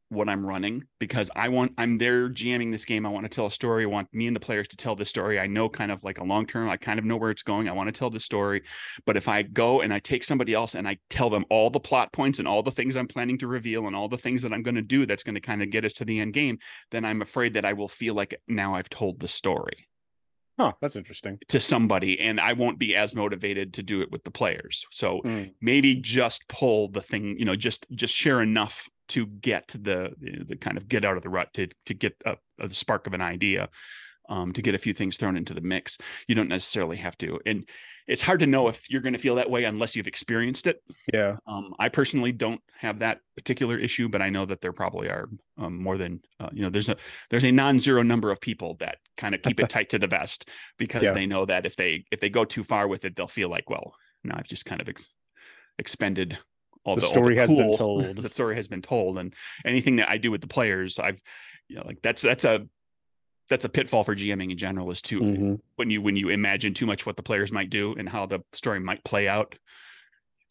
[0.09, 3.07] what I'm running because I want I'm there GMing this game.
[3.07, 3.85] I want to tell a story.
[3.85, 5.39] I want me and the players to tell this story.
[5.39, 6.69] I know kind of like a long term.
[6.69, 7.69] I kind of know where it's going.
[7.69, 8.63] I want to tell the story.
[9.07, 11.81] But if I go and I take somebody else and I tell them all the
[11.81, 14.53] plot points and all the things I'm planning to reveal and all the things that
[14.53, 16.59] I'm going to do that's going to kind of get us to the end game,
[16.91, 19.89] then I'm afraid that I will feel like now I've told the story.
[20.59, 21.39] Huh, that's interesting.
[21.49, 24.87] To somebody, and I won't be as motivated to do it with the players.
[24.93, 25.53] So mm.
[25.61, 30.13] maybe just pull the thing, you know, just just share enough to get the
[30.47, 33.13] the kind of get out of the rut to to get a, a spark of
[33.13, 33.69] an idea
[34.29, 35.99] um, to get a few things thrown into the mix.
[36.29, 37.69] You don't necessarily have to, and
[38.07, 40.83] it's hard to know if you're going to feel that way unless you've experienced it.
[41.13, 41.37] Yeah.
[41.47, 45.29] Um, I personally don't have that particular issue, but I know that there probably are
[45.59, 46.71] um, more than uh, you know.
[46.71, 46.97] There's a
[47.31, 50.49] there's a non-zero number of people that kind of keep it tight to the vest
[50.79, 51.13] because yeah.
[51.13, 53.71] they know that if they if they go too far with it, they'll feel like,
[53.71, 55.15] well, now I've just kind of ex-
[55.79, 56.39] expended
[56.85, 58.17] all the, the story all the cool, has been told.
[58.23, 61.21] The story has been told, and anything that I do with the players, I've
[61.69, 62.67] you know like that's that's a
[63.49, 65.55] that's a pitfall for GMing in general is to mm-hmm.
[65.77, 68.41] when you when you imagine too much what the players might do and how the
[68.53, 69.55] story might play out,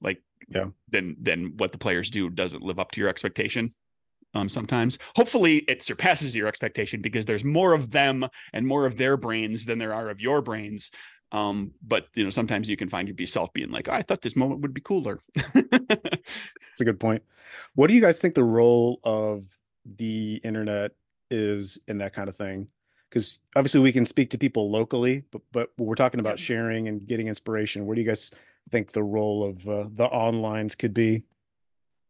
[0.02, 3.74] like yeah, then then what the players do doesn't live up to your expectation.
[4.36, 8.98] Um, sometimes hopefully it surpasses your expectation because there's more of them and more of
[8.98, 10.90] their brains than there are of your brains
[11.34, 14.36] um, but you know, sometimes you can find yourself being like, oh, I thought this
[14.36, 15.20] moment would be cooler.
[15.54, 17.24] That's a good point.
[17.76, 19.44] What do you guys think the role of
[19.86, 20.92] the internet
[21.30, 22.68] is in that kind of thing?
[23.14, 27.06] because obviously we can speak to people locally, but but we're talking about sharing and
[27.06, 27.86] getting inspiration.
[27.86, 28.32] Where do you guys
[28.72, 31.24] think the role of uh, the onlines could be?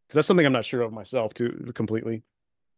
[0.07, 2.23] Because that's something I'm not sure of myself too completely.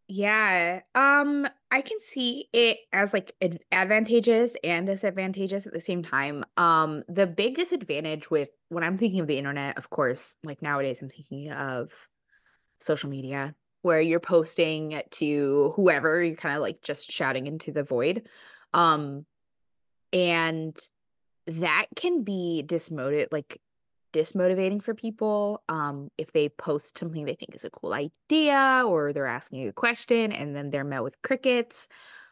[0.08, 6.04] Yeah, um, I can see it as like ad advantageous and disadvantageous at the same
[6.04, 6.44] time.
[6.58, 11.02] Um, the big disadvantage with when I'm thinking of the internet, of course, like nowadays
[11.02, 11.92] I'm thinking of
[12.80, 17.84] social media where you're posting to whoever, you're kind of like just shouting into the
[17.84, 18.28] void.
[18.74, 19.26] Um,
[20.14, 20.78] and
[21.48, 23.60] that can be dismotive like
[24.16, 29.12] dismotivating for people um if they post something they think is a cool idea or
[29.14, 31.90] they're asking a question and then they're met with crickets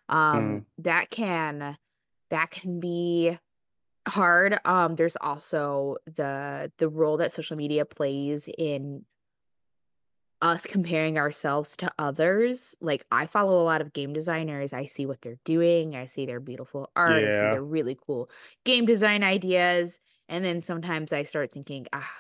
[0.10, 0.66] um Mm.
[0.80, 1.78] that can
[2.30, 3.38] that can be
[4.08, 9.06] hard um there's also the the role that social media plays in
[10.42, 12.76] us comparing ourselves to others.
[12.82, 14.74] Like I follow a lot of game designers.
[14.74, 15.96] I see what they're doing.
[15.96, 17.24] I see their beautiful art.
[17.24, 18.30] I see their really cool
[18.66, 20.00] game design ideas.
[20.30, 22.12] And then sometimes I start thinking, ah,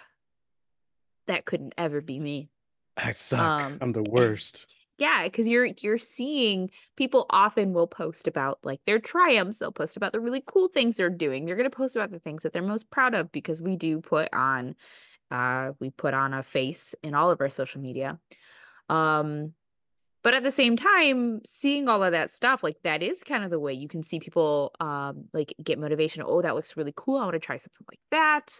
[1.27, 2.49] that couldn't ever be me.
[2.97, 3.39] I suck.
[3.39, 4.67] Um, I'm the worst.
[4.97, 9.59] yeah, because you're you're seeing people often will post about like their triumphs.
[9.59, 11.45] They'll post about the really cool things they're doing.
[11.45, 14.29] They're gonna post about the things that they're most proud of because we do put
[14.33, 14.75] on
[15.31, 18.19] uh we put on a face in all of our social media.
[18.89, 19.53] Um,
[20.23, 23.49] but at the same time, seeing all of that stuff, like that is kind of
[23.49, 26.23] the way you can see people um like get motivation.
[26.25, 27.17] Oh, that looks really cool.
[27.17, 28.59] I want to try something like that.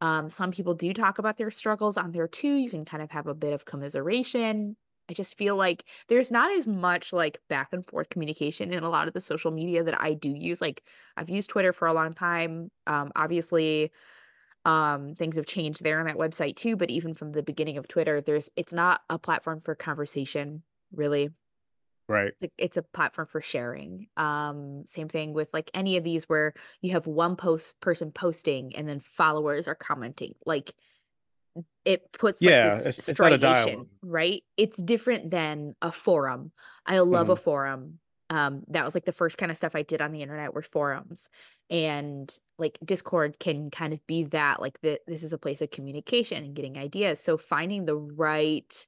[0.00, 2.54] Um, some people do talk about their struggles on there too.
[2.54, 4.76] You can kind of have a bit of commiseration.
[5.08, 8.88] I just feel like there's not as much like back and forth communication in a
[8.88, 10.60] lot of the social media that I do use.
[10.60, 10.82] Like
[11.16, 12.70] I've used Twitter for a long time.
[12.86, 13.92] Um, obviously,
[14.64, 17.88] um, things have changed there on that website too, but even from the beginning of
[17.88, 20.62] Twitter, there's it's not a platform for conversation,
[20.94, 21.30] really
[22.08, 22.34] Right.
[22.40, 24.08] like, it's a platform for sharing.
[24.16, 28.74] Um, same thing with like any of these where you have one post person posting
[28.76, 30.34] and then followers are commenting.
[30.44, 30.74] Like
[31.84, 33.88] it puts like Yeah, this it's it's not a dialogue.
[34.02, 34.42] right?
[34.56, 36.52] It's different than a forum.
[36.86, 37.98] I love a hmm forum.
[38.30, 40.62] Um, that was like the first kind of stuff I did on the internet were
[40.62, 41.28] forums.
[41.68, 45.70] And like Discord can kind of be that, like the, this is a place of
[45.70, 47.20] communication and getting ideas.
[47.20, 48.86] So finding the right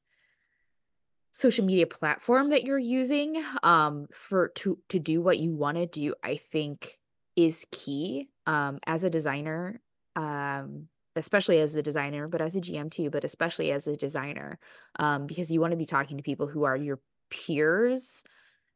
[1.35, 5.85] social media platform that you're using um for to to do what you want to
[5.87, 6.97] do i think
[7.37, 9.81] is key um as a designer
[10.15, 14.59] um especially as a designer but as a gm too but especially as a designer
[15.01, 18.23] um because you want to be talking to people who are your peers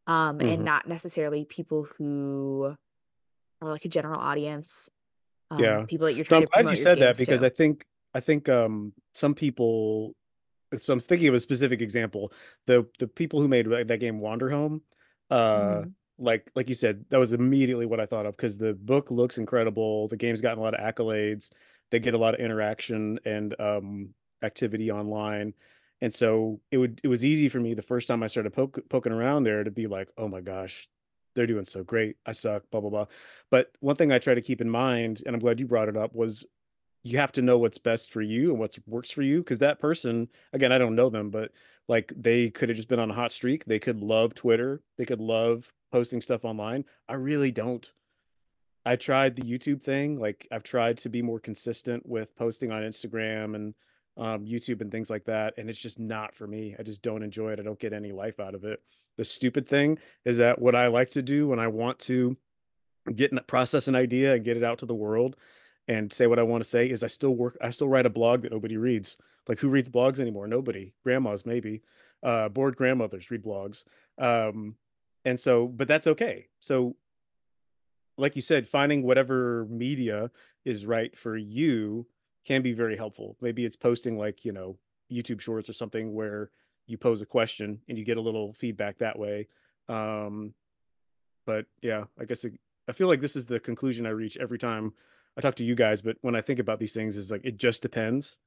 [0.09, 2.75] um and hmm not necessarily people who
[3.63, 4.91] are like a general audience
[5.53, 5.85] um Yeah.
[5.87, 7.87] people that you're No, trying I'm to glad you said that because to I think
[8.15, 10.17] I think um some people
[10.79, 12.33] so I'm thinking of a specific example.
[12.67, 14.81] The the people who made that game Wanderhome,
[15.31, 15.95] uh Mhm.
[16.19, 19.39] like like you said, that was immediately what I thought of because the book looks
[19.39, 20.09] incredible.
[20.09, 21.51] The game's gotten a lot of accolades.
[21.91, 25.55] They get a lot of interaction and um activity online.
[26.01, 28.79] And so it would it was easy for me the first time I started poke,
[28.89, 30.89] poking around there to be like, "Oh my gosh,
[31.35, 32.17] they're doing so great.
[32.27, 33.07] I suck, blah blah blah."
[33.51, 35.97] But one thing I try to keep in mind, and I'm glad you brought it
[35.97, 36.47] up, was
[37.03, 39.79] you have to know what's best for you and what works for you because that
[39.79, 41.53] person again i don't know them but
[41.89, 45.05] like they could have just been on a hot streak they could love twitter they
[45.05, 46.85] could love posting stuff online.
[47.09, 47.91] I really don't.
[48.87, 52.83] I tried the youtube thing like i've tried to be more consistent with posting on
[52.83, 53.75] instagram and
[54.17, 57.23] um, youtube and things like that and it's just not for me i just don't
[57.23, 58.81] enjoy it i don't get any life out of it.
[59.19, 62.39] The stupid thing is that what i like to do when i want to
[63.15, 65.37] get process an idea and get it out to the world
[65.89, 68.11] and say what I want to say is I still work I still write a
[68.11, 69.17] blog that nobody reads.
[69.49, 70.47] Like who reads blogs anymore?
[70.47, 70.93] Nobody.
[71.03, 71.83] Grandmas maybe.
[72.23, 73.85] Uh bored grandmothers read blogs.
[74.19, 74.77] Um
[75.25, 76.49] and so but that's okay.
[76.61, 76.95] So
[78.19, 80.31] like you said finding whatever media
[80.65, 82.07] is right for you
[82.45, 83.37] can be very helpful.
[83.41, 84.77] Maybe it's posting like, you know,
[85.11, 86.51] YouTube shorts or something where
[86.87, 89.49] you pose a question and you get a little feedback that way.
[89.89, 90.53] Um
[91.47, 92.53] but yeah, I guess it,
[92.87, 94.93] I feel like this is the conclusion I reach every time
[95.39, 96.03] I talk to you guys.
[96.03, 98.39] But when I think about these things, is like it just depends.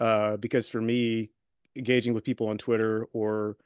[0.00, 1.30] Uh, because for me,
[1.76, 3.58] engaging with people on Twitter or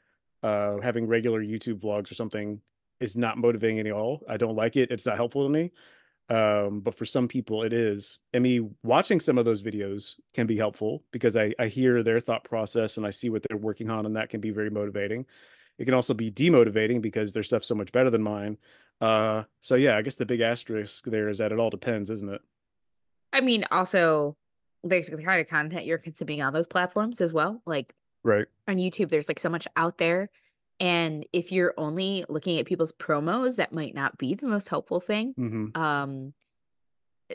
[0.42, 2.60] uh, having regular YouTube vlogs or something
[3.00, 4.22] is not motivating at all.
[4.28, 4.90] I don't like it.
[4.90, 5.70] It's not helpful to me.
[6.28, 8.18] Um, but for some people, it is.
[8.32, 12.18] And me watching some of those videos can be helpful because I, I hear their
[12.18, 15.26] thought process and I see what they're working on, and that can be very motivating.
[15.78, 18.58] It can also be demotivating because their stuff's so much better than mine.
[19.00, 22.28] Uh, so yeah, I guess the big asterisk there is that it all depends, isn't
[22.28, 22.40] it?
[23.34, 24.36] I mean also
[24.82, 27.94] the, the kind of content you're consuming on those platforms as well like
[28.26, 28.46] Right.
[28.66, 30.30] on YouTube, there's like so much out there.
[30.80, 34.98] And if you're only looking at people's promos, that might not be the most helpful
[34.98, 35.34] thing.
[35.38, 35.76] Mhm.
[35.76, 36.32] Um,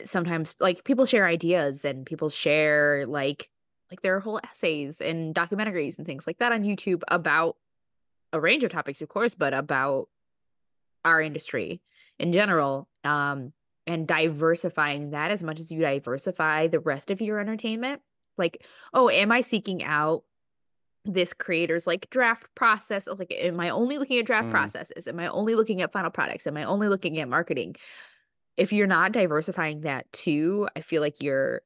[0.04, 3.48] sometimes like people share ideas and people share like
[3.90, 7.56] like their whole essays and documentaries and things like that on YouTube about
[8.32, 10.08] a range of topics, of course, but about
[11.04, 11.80] our industry
[12.18, 12.88] in general.
[13.04, 13.52] Um,
[13.86, 18.02] and diversifying that as much as you diversify the rest of your entertainment.
[18.36, 20.24] Like, oh, am I seeking out
[21.04, 23.06] this creator's like draft process?
[23.06, 24.52] Like, am I only looking at draft Mm.
[24.52, 25.06] processes?
[25.06, 26.46] Am I only looking at final products?
[26.46, 27.76] Am I only looking at marketing?
[28.56, 31.62] If you're not diversifying that too, I feel like you're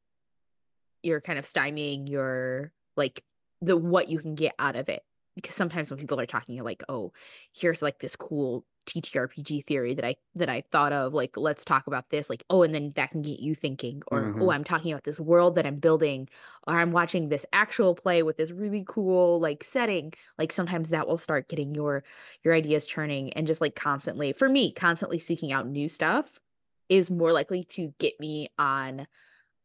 [1.03, 3.23] you're kind of stymieing your like
[3.61, 5.03] the what you can get out of it.
[5.35, 7.12] Because sometimes when people are talking, you're like, oh,
[7.53, 11.14] here's like this cool TTRPG theory that I that I thought of.
[11.14, 12.28] Like, let's talk about this.
[12.30, 14.03] Like, oh, and then that can get you thinking.
[14.09, 14.55] Or oh, Mhm.
[14.55, 16.28] I'm talking about this world that I'm building,
[16.68, 20.12] or I'm watching this actual play with this really cool like setting.
[20.39, 22.05] Like sometimes that will start getting your
[22.43, 26.41] your ideas churning and just like constantly, for me, constantly seeking out new stuff
[26.89, 29.07] is more likely to get me on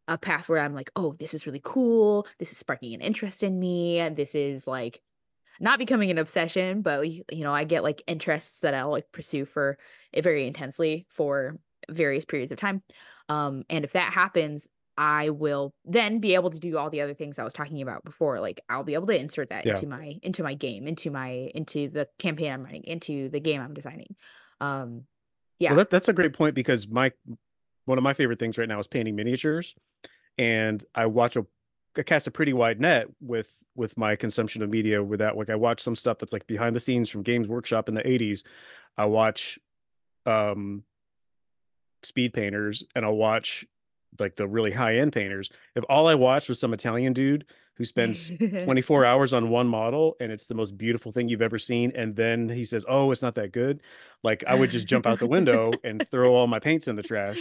[0.07, 2.27] a path where I'm like, oh, this is really cool.
[2.39, 3.99] This is sparking an interest in me.
[3.99, 5.01] And this is like
[5.59, 9.45] not becoming an obsession, but you know, I get like interests that I'll like pursue
[9.45, 9.77] for
[10.13, 11.57] it very intensely for
[11.89, 12.81] various periods of time.
[13.27, 17.13] Um, and if that happens, I will then be able to do all the other
[17.13, 18.39] things I was talking about before.
[18.39, 19.73] Like I'll be able to insert that Yeah.
[19.73, 23.61] into my into my game, into my into the campaign I'm running, into the game
[23.61, 24.15] I'm designing.
[24.59, 25.03] Um,
[25.59, 25.69] yeah.
[25.71, 27.11] Well, that, that's a great point because my
[27.85, 29.75] one of my favorite things right now is painting miniatures,
[30.37, 31.45] and I watch a
[31.97, 35.03] I cast a pretty wide net with with my consumption of media.
[35.03, 37.89] With that, like I watch some stuff that's like behind the scenes from Games Workshop
[37.89, 38.43] in the '80s.
[38.97, 39.59] I watch
[40.25, 40.83] um
[42.03, 43.65] speed painters, and I'll watch
[44.19, 45.49] like the really high end painters.
[45.75, 50.17] If all I watched was some Italian dude who spends 24 hours on one model
[50.19, 53.21] and it's the most beautiful thing you've ever seen and then he says oh it's
[53.21, 53.79] not that good
[54.21, 57.01] like i would just jump out the window and throw all my paints in the
[57.01, 57.39] trash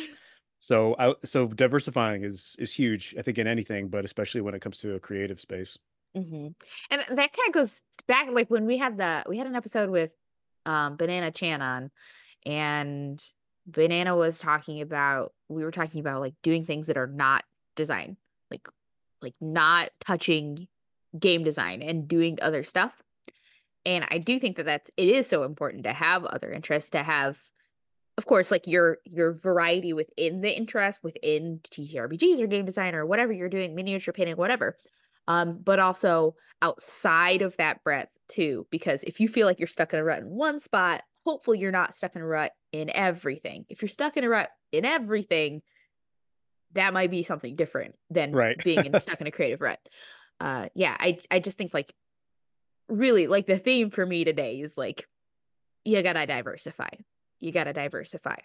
[0.61, 4.61] so i so diversifying is is huge i think in anything but especially when it
[4.61, 5.79] comes to a creative space
[6.15, 6.49] hmm
[6.91, 9.91] And that kind of goes back, like when we had the we had an episode
[9.91, 10.13] with
[10.67, 11.91] um Banana Chan on,
[12.47, 13.23] and
[13.67, 17.45] Banana was talking about we were talking about like doing things that are not
[17.77, 18.17] design,
[18.51, 18.67] like
[19.23, 20.67] like not touching
[21.19, 23.03] game design and doing other stuff.
[23.87, 27.03] And I do think that that's it is so important to have other interests, to
[27.03, 27.39] have,
[28.19, 33.07] of course, like your your variety within the interest within TTRPGs or game design or
[33.07, 34.77] whatever you're doing, miniature painting, whatever
[35.29, 38.66] um, but also outside of that breadth too.
[38.71, 41.71] Because if you feel like you're stuck in a rut in one spot, hopefully you're
[41.71, 43.66] not stuck in a rut in everything.
[43.69, 45.61] If you're stuck in a rut in everything,
[46.73, 48.57] that might be something different than Right.
[48.64, 49.79] being in, stuck in a creative rut.
[50.41, 51.93] Uh, yeah, I I just think like
[52.89, 55.07] really like the theme for me today is like
[55.85, 56.89] you gotta diversify.
[57.41, 58.36] You gotta diversify.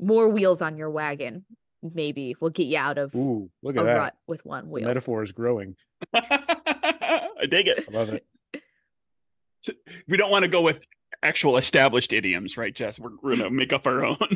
[0.00, 1.44] More wheels on your wagon
[1.82, 4.70] maybe will get you out of ooh look a at that rut with one the
[4.70, 4.86] wheel.
[4.86, 5.76] metaphor is growing
[6.14, 7.84] I dig it.
[7.86, 8.24] i love it
[10.08, 10.82] We don't want to go with
[11.22, 12.98] actual established idioms, right, Jess?
[12.98, 14.16] We're, we're gonna make up our own.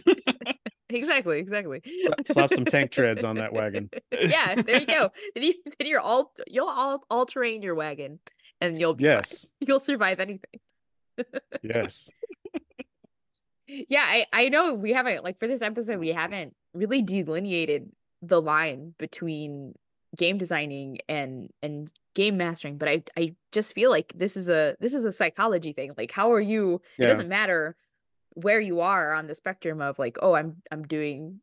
[0.90, 1.82] Exactly, exactly.
[2.06, 5.10] Slap- slap some tank treads on that wagon yeah, there you go.
[5.34, 8.20] Then, you, then you're all you'll all all terrain your wagon,
[8.62, 9.12] and you'll be fine.
[9.12, 10.48] yes You'll survive anything.
[11.62, 12.08] yes
[13.68, 17.92] Yeah, I I know we haven't like for this episode we haven't really delineated
[18.22, 19.74] the line between
[20.16, 24.76] game designing and and game mastering, but I I just feel like this is a
[24.80, 25.92] this is a psychology thing.
[25.96, 26.80] Like how are you?
[27.04, 27.76] It doesn't matter
[28.34, 31.40] where you are on the spectrum of like, oh, I'm I'm doing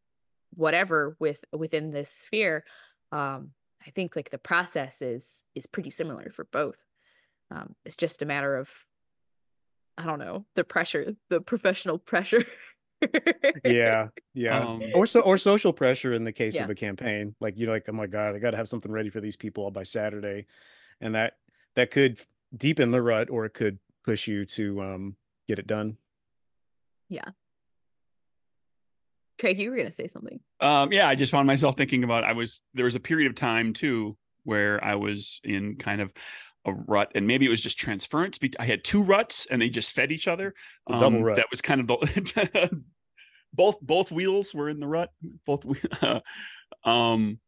[0.56, 2.66] whatever with within this sphere.
[3.12, 3.52] Um,
[3.86, 6.84] I think like the process is is pretty similar for both.
[7.52, 8.70] Um, it's just a matter of
[9.98, 12.44] I don't know, the pressure, the professional pressure.
[13.64, 16.64] yeah yeah Um, or so or social pressure in the case Yeah.
[16.64, 19.10] of a campaign like you know like oh my god i gotta have something ready
[19.10, 20.46] for these people by saturday
[21.02, 21.34] and that
[21.76, 22.20] that could
[22.56, 25.16] deepen the rut or it could push you to um
[25.48, 25.98] get it done
[27.10, 27.26] Yeah.
[29.40, 30.40] Craig, you were gonna say something.
[30.62, 33.36] Um, yeah, I just found myself thinking about I was there was a period of
[33.36, 36.14] time too where I was in kind of
[36.66, 38.40] a rut, and maybe it was just transference.
[38.60, 40.54] I had two ruts, and they just fed each other.
[40.88, 41.36] The double Um, rut.
[41.38, 42.82] That was kind of the
[43.54, 45.12] both both wheels were in the rut.
[45.46, 46.22] Both whe-
[46.84, 47.40] um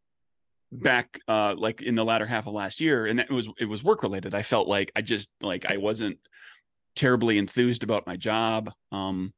[0.71, 3.83] back uh like in the latter half of last year, and it was it was
[3.83, 4.33] work related.
[4.35, 6.19] I felt like I just like I wasn't
[6.95, 8.71] terribly enthused about my job.
[8.91, 9.33] Um,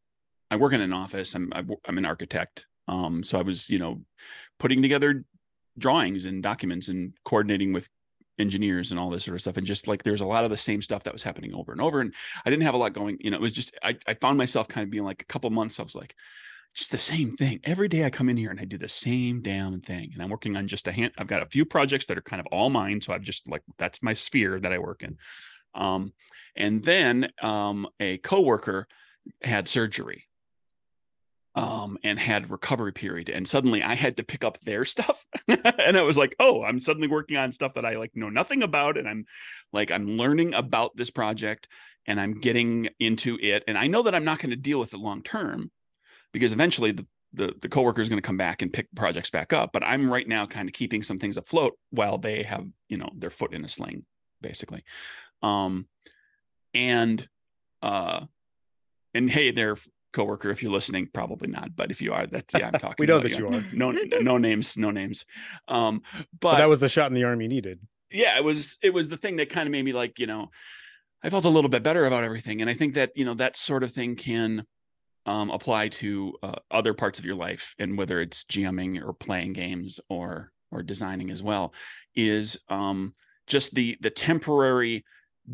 [0.52, 1.36] I work in an office.
[1.36, 2.66] I'm I'm an architect.
[2.88, 4.02] Um, so I was you know
[4.60, 5.24] putting together
[5.78, 7.88] drawings and documents and coordinating with
[8.40, 10.58] engineers and all this sort of stuff and just like there's a lot of the
[10.58, 12.14] same stuff that was happening over and over and
[12.46, 14.68] i didn't have a lot going you know it was just i, I found myself
[14.68, 16.16] kind of being like a couple months i was like
[16.76, 17.60] just the same thing.
[17.64, 20.30] Every day i come in here and i do the same damn thing and i'm
[20.30, 22.70] working on just a hand i've got a few projects that are kind of all
[22.70, 25.18] mine so i've just like that's my sphere that i work in.
[25.74, 26.14] Um
[26.56, 28.88] and then um a coworker
[29.42, 30.29] had surgery
[31.60, 33.28] um, and had recovery period.
[33.28, 35.26] And suddenly I had to pick up their stuff.
[35.48, 38.64] and I was like, oh, I'm suddenly working on stuff that I like know nothing
[38.64, 38.98] about.
[38.98, 39.26] And I'm
[39.74, 41.68] like, I'm learning about this project
[42.08, 43.66] and I'm getting into it.
[43.68, 45.70] And I know that I'm not going to deal with it long term
[46.32, 49.54] because eventually the the, the coworker is going to come back and pick projects back
[49.54, 49.70] up.
[49.72, 53.12] But I'm right now kind of keeping some things afloat while they have, you know,
[53.16, 54.04] their foot in a sling,
[54.42, 54.84] basically.
[55.44, 55.86] Um,
[56.74, 57.28] and
[57.84, 58.22] uh,
[59.14, 59.78] and hey, they're
[60.14, 63.06] coworker if you're listening probably not but if you are that's yeah i'm talking we
[63.06, 63.64] know that you, you are.
[63.74, 65.26] No no names no names.
[65.68, 67.80] Um but, but, that was the shot in the arm you needed.
[68.12, 70.50] Yeah it was it was the thing that kind of made me like you know
[71.24, 73.56] i felt a little bit better about everything and i think that you know that
[73.56, 74.66] sort of thing can
[75.26, 79.54] um, apply to uh, other parts of your life and whether it's gming or playing
[79.54, 81.74] games or or designing as well
[82.16, 83.14] is um
[83.46, 85.04] just the the temporary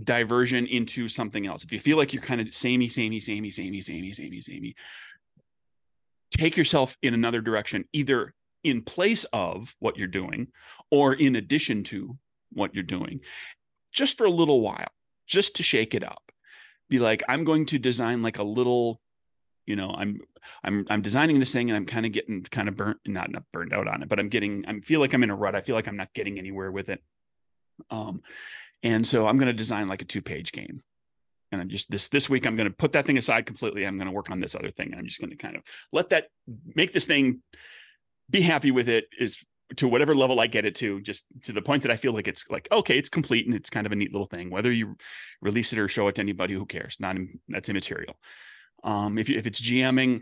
[0.04, 1.64] diversion into something else.
[1.64, 4.76] If you feel like you're kind of samey, samey, samey, samey, samey, samey, samey,
[6.32, 8.34] take yourself in another direction, either
[8.64, 10.48] in place of what you're doing
[10.92, 12.18] or in addition to
[12.52, 13.22] what you're doing,
[13.94, 14.90] just for a little while,
[15.28, 16.32] just to shake it up.
[16.90, 19.00] Be like, I'm going to design like a little,
[19.66, 20.22] you know, I'm
[20.64, 23.44] I'm I'm designing this thing and I'm kind of getting kind of burnt, not not
[23.52, 25.56] burned out on it, but I'm getting I feel like I'm in a rut.
[25.56, 27.02] I feel like I'm not getting anywhere with it.
[27.90, 28.22] Um,
[28.86, 30.84] and so I'm going to design like a two page game.
[31.52, 33.86] And I'm just this this week I'm going to put that thing aside completely.
[33.86, 34.92] I'm going to work on this other thing.
[34.92, 36.28] And I'm just going to kind of let that
[36.76, 37.42] make this thing
[38.30, 39.44] be happy with it is
[39.78, 42.28] to whatever level I get it to, just to the point that I feel like
[42.28, 44.52] it's like, okay, it's complete and it's kind of a neat little thing.
[44.52, 44.96] Whether you
[45.42, 46.98] release it or show it to anybody, who cares?
[47.00, 47.18] Not
[47.48, 48.16] that's immaterial.
[48.84, 50.22] Um, if you, if it's GMing,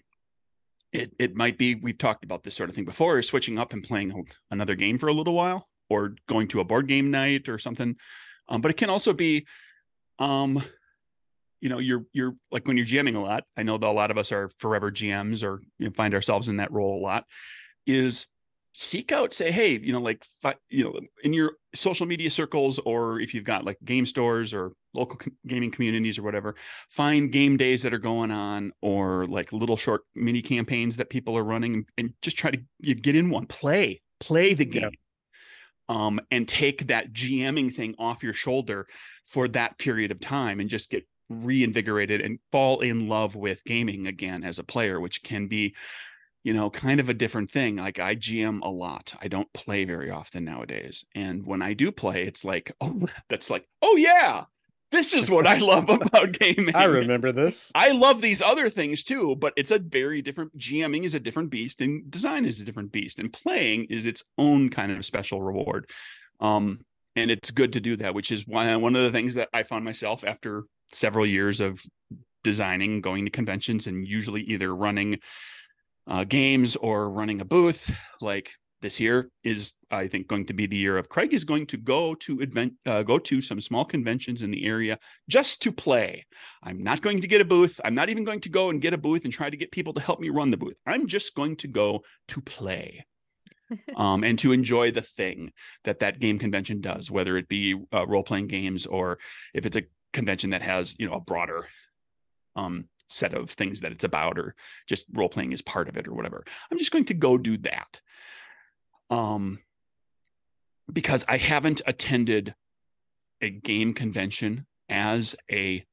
[0.93, 1.75] it it might be.
[1.75, 3.19] We've talked about this sort of thing before.
[3.19, 6.63] Is switching up and playing another game for a little while, or going to a
[6.63, 7.97] board game night or something.
[8.53, 9.47] Um, but it can also be,
[10.19, 10.63] um,
[11.59, 13.45] you know, you're you're like when you're GMing a lot.
[13.57, 16.49] I know that a lot of us are forever GMs or you know, find ourselves
[16.49, 17.25] in that role a lot.
[17.87, 18.27] Is
[18.73, 20.23] seek out, say, hey, you know, like
[20.69, 24.73] you know, in your social media circles, or if you've got like game stores or
[24.93, 26.53] local gaming communities or whatever,
[26.89, 31.35] find game days that are going on, or like little short mini campaigns that people
[31.35, 34.91] are running, and just try to get in one, play, play the game
[35.89, 38.87] um, and take that GMing thing off your shoulder
[39.25, 44.07] for that period of time and just get reinvigorated and fall in love with gaming
[44.07, 45.75] again as a player, which can be,
[46.43, 47.77] you know, kind of a different thing.
[47.77, 49.13] Like I GM a lot.
[49.21, 51.05] I don't play very often nowadays.
[51.15, 54.45] And when I do play, it's like, oh, that's like, oh yeah,
[54.93, 56.75] this is what I love about gaming.
[56.75, 57.71] I remember this.
[57.75, 61.49] I love these other things too, but it's a very different GMing is a different
[61.49, 65.41] beast and design is a different beast and playing is its own kind of special
[65.41, 65.89] reward.
[66.39, 66.85] Um,
[67.15, 69.63] and it's good to do that, which is why one of the things that I
[69.63, 71.81] found myself after several years of
[72.43, 75.19] designing, going to conventions and usually either running
[76.07, 80.67] uh, games or running a booth, like this year is i think going to be
[80.67, 83.85] the year of craig is going to go to advent uh, go to some small
[83.85, 86.25] conventions in the area just to play.
[86.61, 87.79] I'm not going to get a booth.
[87.83, 89.93] I'm not even going to go and get a booth and try to get people
[89.93, 90.75] to help me run the booth.
[90.85, 93.05] I'm just going to go to play
[93.95, 95.51] um, and to enjoy the thing
[95.83, 99.19] that that game convention does whether it be uh, role-playing games or
[99.53, 101.65] if it's a convention that has you know a broader
[102.55, 104.55] um, set of things that it's about or
[104.87, 106.43] just role playing is part of it or whatever.
[106.71, 108.01] I'm just going to go do that
[109.13, 109.59] um,
[110.91, 112.55] because I haven't attended
[113.41, 115.85] a game convention as a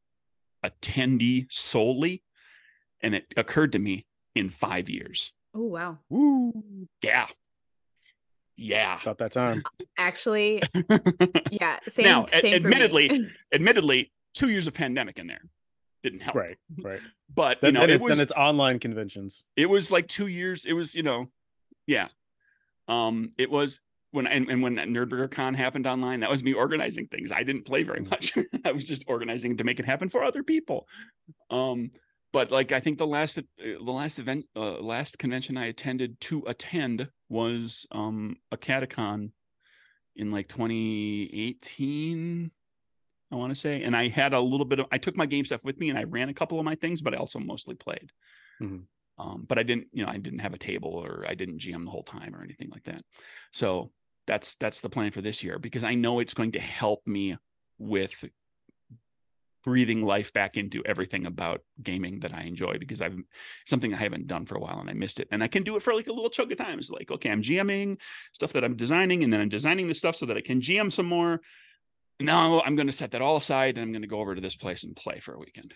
[0.64, 2.22] attendee solely,
[3.02, 5.32] and it occurred to me in five years.
[5.54, 5.98] Oh wow!
[6.08, 6.52] Woo!
[7.02, 7.26] Yeah,
[8.56, 9.00] yeah.
[9.02, 9.62] About that time.
[9.98, 10.62] Actually,
[11.50, 11.78] yeah.
[11.88, 12.04] Same.
[12.04, 15.42] Now, same admittedly, admittedly, two years of pandemic in there
[16.02, 16.36] didn't help.
[16.36, 16.56] Right.
[16.82, 17.00] Right.
[17.34, 19.44] But then, you know, then it it's, was then it's online conventions.
[19.56, 20.64] it was like two years.
[20.64, 21.30] It was you know,
[21.86, 22.08] yeah.
[22.90, 23.80] Um, it was
[24.10, 27.30] when and, and when Nerdburger Con happened online, that was me organizing things.
[27.30, 28.36] I didn't play very much.
[28.64, 30.88] I was just organizing to make it happen for other people.
[31.48, 31.92] Um,
[32.32, 36.20] but like I think the last uh, the last event uh, last convention I attended
[36.22, 39.30] to attend was um a Catacon
[40.16, 42.50] in like 2018
[43.32, 45.44] I want to say and I had a little bit of I took my game
[45.44, 47.76] stuff with me and I ran a couple of my things but I also mostly
[47.76, 48.10] played.
[48.60, 48.78] Mm-hmm.
[49.20, 51.84] Um, but I didn't, you know, I didn't have a table or I didn't GM
[51.84, 53.02] the whole time or anything like that.
[53.52, 53.92] So
[54.26, 57.36] That's that's the plan for this year because I know it's going to help me
[57.78, 58.14] with
[59.64, 63.18] breathing life back into everything about gaming that I enjoy because I've
[63.66, 65.28] something I haven't done for a while and I missed it.
[65.32, 66.78] And I can do it for like a little chunk of time.
[66.78, 67.98] It's like, okay, I'm GMing
[68.32, 70.90] stuff that I'm designing, and then I'm designing the stuff so that I can GM
[70.90, 71.40] some more.
[72.20, 74.40] Now I'm going to set that all aside and I'm going to go over to
[74.40, 75.74] this place and play for a weekend.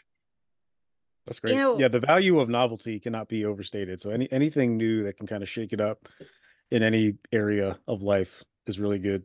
[1.26, 1.52] That's great.
[1.52, 4.00] You know, yeah, the value of novelty cannot be overstated.
[4.00, 6.08] So any anything new that can kind of shake it up
[6.70, 9.24] in any area of life is really good.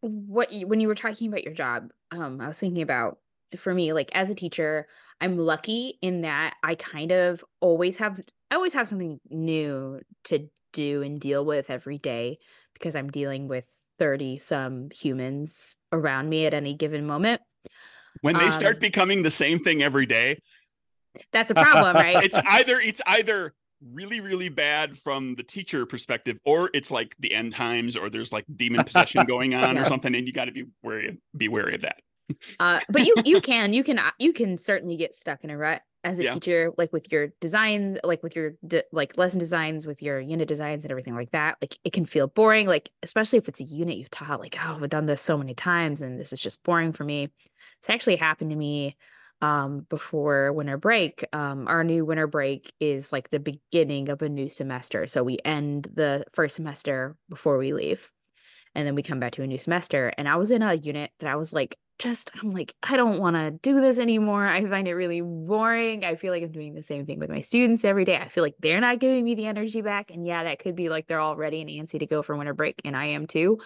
[0.00, 3.18] What you, when you were talking about your job, um, I was thinking about
[3.56, 4.86] for me, like as a teacher,
[5.20, 8.20] I'm lucky in that I kind of always have
[8.50, 12.38] I always have something new to do and deal with every day
[12.74, 13.66] because I'm dealing with
[13.98, 17.40] 30 some humans around me at any given moment.
[18.20, 20.40] When they um, start becoming the same thing every day,
[21.32, 22.22] that's a problem, right?
[22.22, 23.54] it's either it's either
[23.94, 28.32] really really bad from the teacher perspective or it's like the end times or there's
[28.32, 29.82] like demon possession going on yeah.
[29.82, 32.00] or something and you got to be wary be wary of that
[32.60, 35.80] uh, but you you can you can you can certainly get stuck in a rut
[36.04, 36.34] as a yeah.
[36.34, 40.46] teacher like with your designs like with your de- like lesson designs with your unit
[40.46, 43.64] designs and everything like that like it can feel boring like especially if it's a
[43.64, 46.62] unit you've taught like oh i've done this so many times and this is just
[46.62, 47.30] boring for me
[47.78, 48.96] it's actually happened to me
[49.40, 54.28] um before winter break um our new winter break is like the beginning of a
[54.28, 58.10] new semester so we end the first semester before we leave
[58.74, 61.12] and then we come back to a new semester and i was in a unit
[61.20, 64.46] that i was like just I'm like I don't want to do this anymore.
[64.46, 66.04] I find it really boring.
[66.04, 68.16] I feel like I'm doing the same thing with my students every day.
[68.16, 70.88] I feel like they're not giving me the energy back and yeah, that could be
[70.88, 73.58] like they're all ready and antsy to go for winter break and I am too.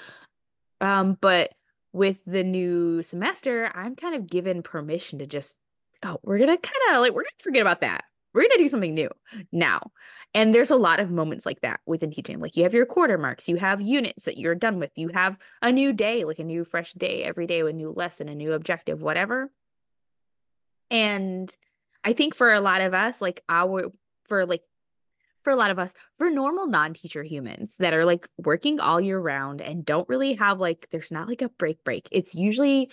[0.80, 1.52] Um but
[1.92, 5.56] with the new semester, I'm kind of given permission to just
[6.02, 8.04] oh, we're going to kind of like we're going to forget about that.
[8.34, 9.10] We're going to do something new
[9.50, 9.90] now.
[10.34, 12.40] And there's a lot of moments like that within teaching.
[12.40, 15.36] Like you have your quarter marks, you have units that you're done with, you have
[15.60, 18.52] a new day, like a new fresh day every day, a new lesson, a new
[18.52, 19.50] objective, whatever.
[20.90, 21.54] And
[22.02, 23.92] I think for a lot of us, like our,
[24.24, 24.62] for like,
[25.42, 29.00] for a lot of us, for normal non teacher humans that are like working all
[29.00, 32.08] year round and don't really have like, there's not like a break break.
[32.12, 32.90] It's usually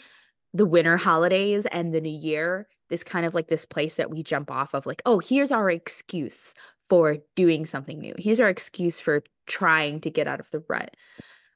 [0.54, 4.24] the winter holidays and the new year is kind of like this place that we
[4.24, 6.54] jump off of like oh here's our excuse
[6.90, 8.16] for doing something new.
[8.18, 10.96] Here's our excuse for trying to get out of the rut.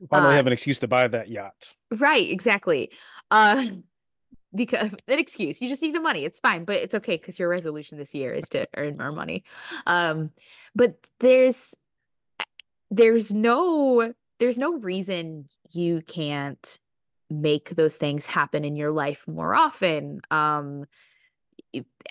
[0.09, 1.73] Finally, uh, have an excuse to buy that yacht.
[1.91, 2.91] Right, exactly.
[3.31, 3.65] Uh,
[4.55, 6.23] because an excuse, you just need the money.
[6.23, 9.43] It's fine, but it's okay because your resolution this year is to earn more money.
[9.88, 10.31] Um,
[10.75, 11.73] but there's
[12.91, 16.79] there's no there's no reason you can't
[17.29, 20.21] make those things happen in your life more often.
[20.29, 20.86] Um,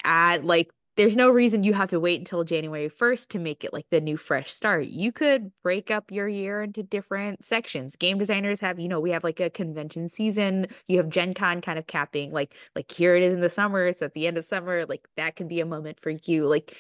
[0.05, 3.73] add like there's no reason you have to wait until January 1st to make it
[3.73, 4.87] like the new fresh start.
[4.87, 7.97] You could break up your year into different sections.
[7.97, 10.67] Game designers have, you know, we have like a convention season.
[10.89, 13.87] You have Gen Con kind of capping, like like here it is in the summer,
[13.87, 14.85] it's at the end of summer.
[14.85, 16.47] Like that can be a moment for you.
[16.47, 16.77] Like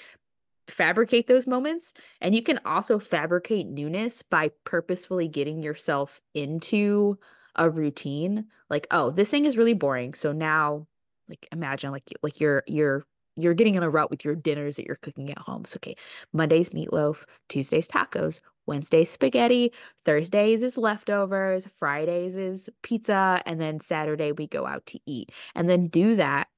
[0.68, 1.94] fabricate those moments.
[2.20, 7.18] And you can also fabricate newness by purposefully getting yourself into
[7.56, 8.46] a routine.
[8.68, 10.14] Like, oh, this thing is really boring.
[10.14, 10.86] So now
[11.28, 13.04] like imagine like like you're you're
[13.36, 15.64] you're getting in a rut with your dinners that you're cooking at home.
[15.64, 15.96] So, okay,
[16.32, 19.72] Monday's meatloaf, Tuesday's tacos, Wednesday's spaghetti,
[20.04, 25.32] Thursdays is leftovers, Fridays is pizza, and then Saturday we go out to eat.
[25.54, 26.48] And then do that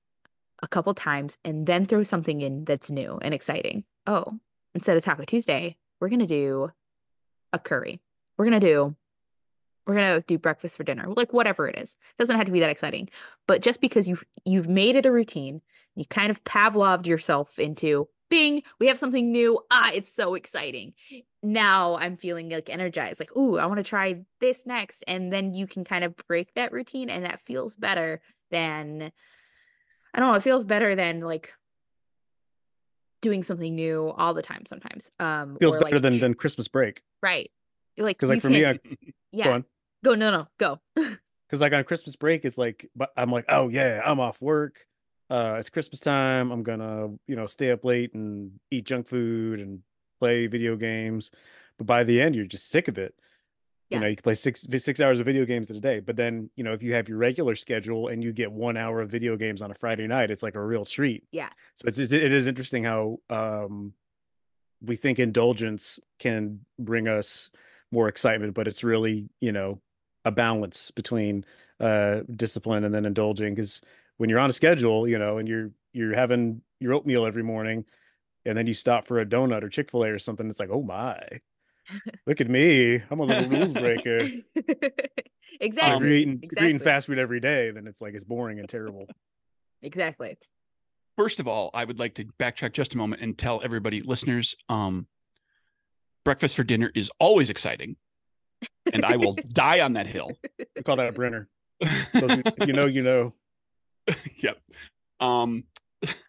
[0.62, 3.84] a couple times and then throw something in that's new and exciting.
[4.06, 4.38] Oh,
[4.74, 6.70] instead of Taco Tuesday, we're going to do
[7.52, 8.00] a curry.
[8.36, 8.96] We're going to do
[9.86, 12.60] we're gonna do breakfast for dinner like whatever it is it doesn't have to be
[12.60, 13.08] that exciting
[13.46, 15.60] but just because you've you've made it a routine
[15.94, 19.60] you kind of Pavloved yourself into bing, we have something new.
[19.70, 20.94] Ah, it's so exciting.
[21.42, 25.04] Now I'm feeling like energized, like, ooh, I want to try this next.
[25.06, 28.20] And then you can kind of break that routine, and that feels better
[28.50, 29.12] than
[30.14, 31.52] I don't know, it feels better than like
[33.20, 35.10] doing something new all the time sometimes.
[35.20, 37.02] Um feels better like, than than Christmas break.
[37.22, 37.50] Right.
[37.96, 38.78] Like because like for me, I,
[39.32, 39.60] yeah.
[40.04, 40.80] Go, no no go.
[41.46, 44.86] Because like on Christmas break, it's like I'm like, oh yeah, I'm off work
[45.30, 46.50] uh, it's Christmas time.
[46.50, 49.80] I'm gonna, you know, stay up late and eat junk food and
[50.18, 51.30] play video games.
[51.78, 53.14] But by the end, you're just sick of it.
[53.88, 53.98] Yeah.
[53.98, 56.00] You know, you can play six six hours of video games in a day.
[56.00, 59.00] But then, you know, if you have your regular schedule and you get one hour
[59.00, 61.24] of video games on a Friday night, it's like a real treat.
[61.32, 61.50] Yeah.
[61.76, 63.94] So it's it is interesting how um
[64.82, 67.50] we think indulgence can bring us
[67.90, 69.80] more excitement, but it's really, you know,
[70.24, 71.44] a balance between
[71.80, 73.80] uh discipline and then indulging because
[74.16, 77.84] when you're on a schedule, you know, and you're you're having your oatmeal every morning,
[78.44, 80.70] and then you stop for a donut or Chick Fil A or something, it's like,
[80.70, 81.18] oh my,
[82.26, 83.02] Look at me.
[83.10, 84.20] I'm a little rules breaker.
[85.60, 86.08] If exactly.
[86.08, 88.68] you're eating, if you're eating fast food every day, then it's like it's boring and
[88.68, 89.06] terrible.
[89.82, 90.36] Exactly.
[91.16, 94.56] First of all, I would like to backtrack just a moment and tell everybody, listeners,
[94.68, 95.06] um,
[96.24, 97.94] breakfast for dinner is always exciting,
[98.92, 100.32] and I will die on that hill.
[100.76, 101.48] We call that a Brenner.
[102.18, 103.34] So you, you know, you know.
[104.36, 104.58] yep.
[105.20, 105.64] Um,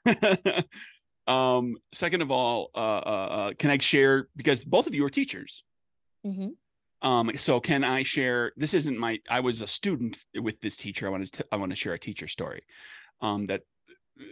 [1.27, 5.09] um, second of all, uh, uh, uh, can I share because both of you are
[5.09, 5.63] teachers.
[6.25, 6.49] Mm-hmm.
[7.07, 8.53] Um, so can I share?
[8.55, 9.19] This isn't my.
[9.29, 11.05] I was a student with this teacher.
[11.05, 11.45] I want to.
[11.51, 12.63] I want to share a teacher story.
[13.21, 13.61] Um, that
[14.19, 14.23] uh,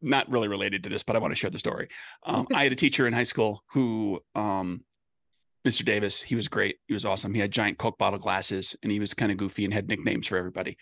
[0.00, 1.88] not really related to this, but I want to share the story.
[2.24, 4.84] Um, I had a teacher in high school who, um,
[5.66, 5.84] Mr.
[5.84, 6.22] Davis.
[6.22, 6.76] He was great.
[6.86, 7.34] He was awesome.
[7.34, 10.26] He had giant Coke bottle glasses, and he was kind of goofy and had nicknames
[10.26, 10.76] for everybody.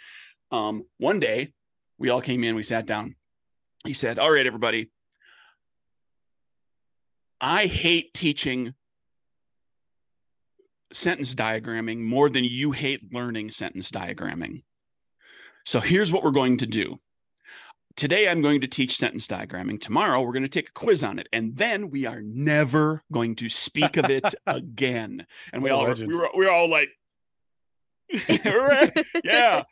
[0.51, 1.53] Um, one day,
[1.99, 2.55] we all came in.
[2.55, 3.16] We sat down.
[3.85, 4.91] He said, "All right, everybody."
[7.41, 8.74] I hate teaching
[10.93, 14.62] sentence diagramming more than you hate learning sentence diagramming.
[15.66, 17.01] So here's what we're going to do.
[17.97, 19.80] Today, I'm going to teach sentence diagramming.
[19.80, 21.28] Tomorrow, we're going to take a quiz on it.
[21.32, 25.26] And then we are never going to speak of it again.
[25.53, 26.09] And we all, legend.
[26.09, 26.88] we were, we were all like,
[29.24, 29.62] yeah,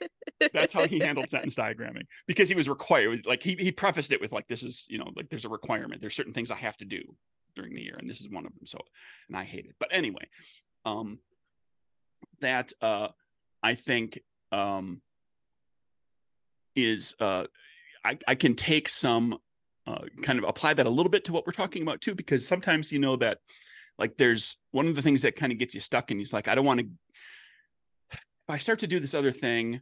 [0.53, 3.27] that's how he handled sentence diagramming because he was required.
[3.27, 6.01] Like he, he prefaced it with like, this is, you know, like there's a requirement.
[6.01, 7.03] There's certain things I have to do
[7.57, 7.97] during the year.
[7.99, 8.67] And this is one of them.
[8.67, 8.79] So,
[9.29, 9.75] and I hate it.
[9.79, 10.29] But anyway,
[10.85, 11.19] um,
[12.41, 13.09] that uh,
[13.63, 14.21] I think
[14.51, 15.03] um,
[16.75, 17.45] is uh,
[18.05, 19.39] I, I can take some
[19.87, 22.47] uh, kind of apply that a little bit to what we're talking about too, because
[22.47, 23.39] sometimes you know that
[23.99, 26.49] like there's one of the things that kind of gets you stuck and he's like,
[26.49, 26.87] I don't want to
[28.13, 29.81] if I start to do this other thing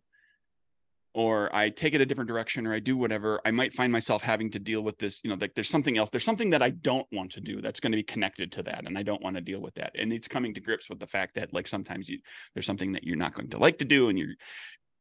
[1.13, 4.23] or I take it a different direction or I do whatever, I might find myself
[4.23, 6.71] having to deal with this, you know, like there's something else, there's something that I
[6.71, 8.87] don't want to do that's going to be connected to that.
[8.87, 9.93] And I don't want to deal with that.
[9.99, 12.21] And it's coming to grips with the fact that like sometimes you
[12.55, 14.35] there's something that you're not going to like to do and you're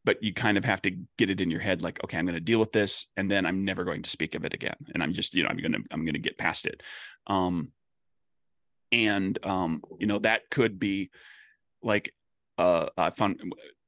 [0.10, 0.90] but you kind of have to
[1.20, 3.46] get it in your head like okay i'm going to deal with this and then
[3.46, 5.72] i'm never going to speak of it again and i'm just you know i'm going
[5.72, 6.82] to i'm going to get past it.
[7.28, 7.72] Um
[8.92, 11.12] and um you know that could be
[11.84, 12.12] like
[12.58, 13.40] uh i found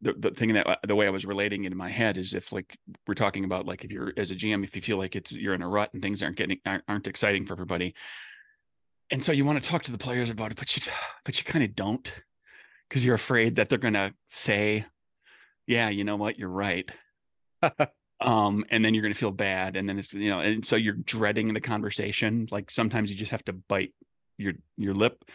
[0.01, 2.51] the, the thing that the way i was relating it in my head is if
[2.51, 5.31] like we're talking about like if you're as a gm if you feel like it's
[5.31, 7.95] you're in a rut and things aren't getting aren't, aren't exciting for everybody
[9.09, 10.83] and so you want to talk to the players about it but you
[11.25, 12.13] but you kind of don't
[12.87, 14.85] because you're afraid that they're going to say
[15.71, 16.37] yeah you know what?
[16.37, 16.89] You're right.
[18.23, 20.75] Um and then you're going to feel bad and then it's you know and so
[20.75, 23.95] you're dreading the conversation like sometimes you just have to bite
[24.37, 25.25] your your lip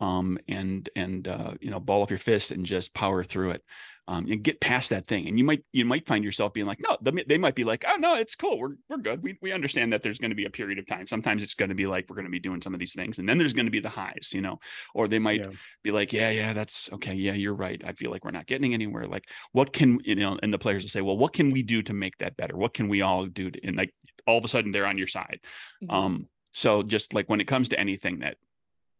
[0.00, 3.62] um and and uh you know ball up your fist and just power through it
[4.08, 5.28] um and get past that thing.
[5.28, 7.84] And you might you might find yourself being like no they, they might be like
[7.88, 8.58] oh no it's cool.
[8.58, 9.22] We're we're good.
[9.22, 11.06] We, we understand that there's going to be a period of time.
[11.06, 13.18] Sometimes it's going to be like we're going to be doing some of these things
[13.18, 14.58] and then there's going to be the highs you know?
[14.94, 15.52] Or they might Yeah.
[15.84, 17.80] be like yeah yeah that's okay yeah you're right.
[17.86, 19.06] I feel like we're not getting anywhere.
[19.06, 21.80] Like what can you know and the players will say well what can we do
[21.82, 22.56] to make that better?
[22.56, 23.94] What can we all do to, and like
[24.26, 25.38] all of a sudden they're on your side.
[25.84, 25.94] Mhm.
[25.94, 28.36] um so just like when it comes to anything that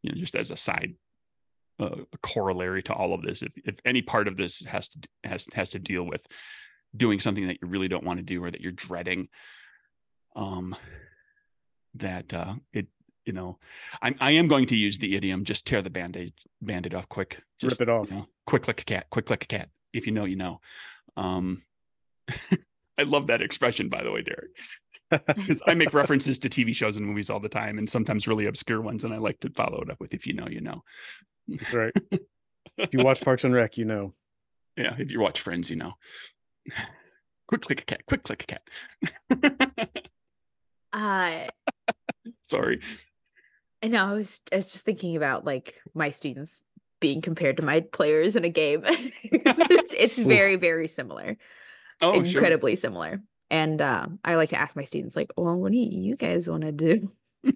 [0.05, 0.95] you know just as a side
[1.81, 5.47] uh, corollary to all of this if, if any part of this has to has
[5.55, 6.25] has to deal with
[6.97, 9.29] doing something that you really don't want to do or that you're dreading
[10.37, 10.77] um
[11.95, 12.87] that uh it
[13.25, 13.59] you know
[14.03, 16.33] i'm i am going to use the idiom just tear the band-aid
[16.63, 17.43] band-aid off quick.
[17.59, 18.11] Just Rip it off.
[18.11, 19.69] you know, quick like a cat quick like a cat.
[19.93, 20.61] If you know you know.
[21.17, 21.63] Um
[22.99, 24.57] i love that expression by the way derek
[25.27, 28.47] because I make references to TV shows and movies all the time, and sometimes really
[28.47, 30.83] obscure ones, and I like to follow it up with "If you know, you know."
[31.49, 31.93] That's right.
[32.79, 34.15] if you watch Parks and Rec, you know.
[34.77, 35.93] Yeah, if you watch Friends, you know.
[37.47, 39.91] quick click a cat, quick click a cat.
[40.93, 41.49] Uh,
[42.43, 42.81] Sorry.
[43.83, 44.05] I know.
[44.05, 46.62] I was, I was just thinking about like my students
[47.01, 48.83] being compared to my players in a game.
[48.85, 51.37] it's, it's, it's very, very similar,
[52.01, 52.25] Oh, sure.
[52.25, 53.21] incredibly similar.
[53.51, 56.63] And uh, I like to ask my students, like, "Well, what do you guys want
[56.63, 57.13] to do?"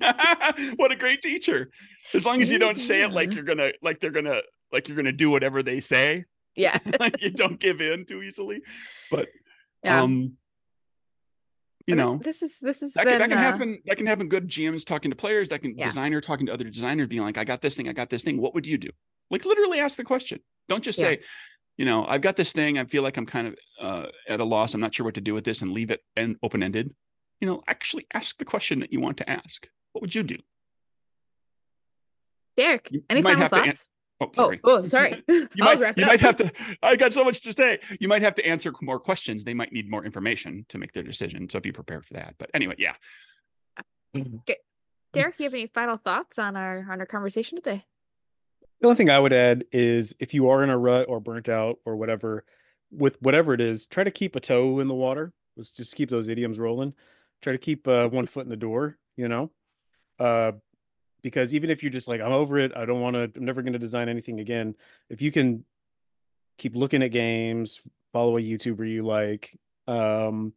[0.76, 1.70] what a great teacher.
[2.14, 4.97] As long as you don't say it like you're gonna, like they're gonna, like you're
[4.97, 6.24] gonna do whatever they say,
[6.55, 8.61] Yeah, like you don't give in too easily.
[9.11, 9.28] But
[9.82, 10.03] yeah.
[10.03, 10.36] um,
[11.86, 13.78] you And this- know, this, is this is that been can, that can uh, happen
[13.86, 15.84] that can happen good gms talking to players that can Yeah.
[15.86, 18.39] designer talking to other designer being like i got this thing i got this thing
[18.39, 18.91] what would you do
[19.30, 21.05] like literally ask the question don't just Yeah.
[21.07, 21.20] say
[21.78, 24.44] you know i've got this thing i feel like i'm kind of uh, at a
[24.44, 26.94] loss i'm not sure what to do with this and leave it and open-ended
[27.40, 30.36] you know actually ask the question that you want to ask what would you do
[32.56, 32.88] Derek.
[32.90, 33.88] You- Any you final an- thoughts?
[34.20, 35.22] oh Oh, sorry oh, sorry.
[35.28, 36.50] you might, you might have to
[36.82, 39.72] i got so much to say you might have to answer more questions they might
[39.72, 42.94] need more information to make their decision so be prepared for that but anyway yeah
[44.14, 47.84] Derek, do you have any final thoughts on our on our conversation today?
[48.80, 51.48] The only thing I would add is if you are in a rut or burnt
[51.48, 52.44] out or whatever,
[52.90, 55.32] with whatever it is, try to keep a toe in the water.
[55.56, 56.94] Let's just keep those idioms rolling.
[57.42, 59.50] Try to keep uh, one foot in the door, you know?
[60.18, 60.52] Uh,
[61.22, 63.62] because even if you're just like, I'm over it, I don't want to, I'm never
[63.62, 64.76] going to design anything again.
[65.10, 65.64] If you can
[66.56, 67.80] keep looking at games,
[68.12, 69.58] follow a YouTuber you like,
[69.88, 70.52] um,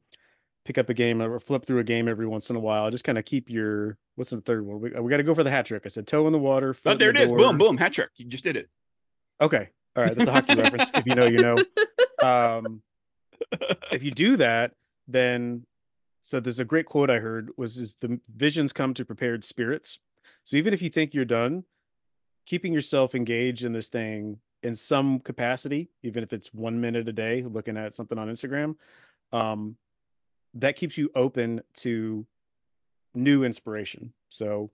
[0.65, 3.03] pick up a game or flip through a game every once in a while, just
[3.03, 4.79] kind of keep your, what's the third one?
[4.79, 5.83] We, we got to go for the hat trick.
[5.85, 6.75] I said toe in the water.
[6.85, 7.29] Oh, there it the is.
[7.29, 7.39] door.
[7.39, 8.09] Boom, boom, hat trick.
[8.17, 8.69] You just did it.
[9.39, 9.69] Okay.
[9.95, 10.15] All right.
[10.15, 10.91] That's a hockey reference.
[10.93, 11.57] If you know, you know.
[12.21, 12.83] Um,
[13.91, 14.73] if you do that,
[15.07, 15.65] then
[16.21, 19.97] so there's a great quote I heard was is the visions come to prepared spirits.
[20.43, 21.63] So even if you think you're done,
[22.45, 27.13] keeping yourself engaged in this thing in some capacity, even if it's one minute a
[27.13, 28.75] day, looking at something on Instagram,
[29.33, 29.77] um,
[30.53, 32.25] that keeps you open to
[33.13, 34.13] new inspiration.
[34.29, 34.71] So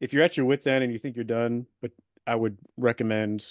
[0.00, 1.92] if you're at your wits end and you think you're done, but
[2.26, 3.46] I would recommend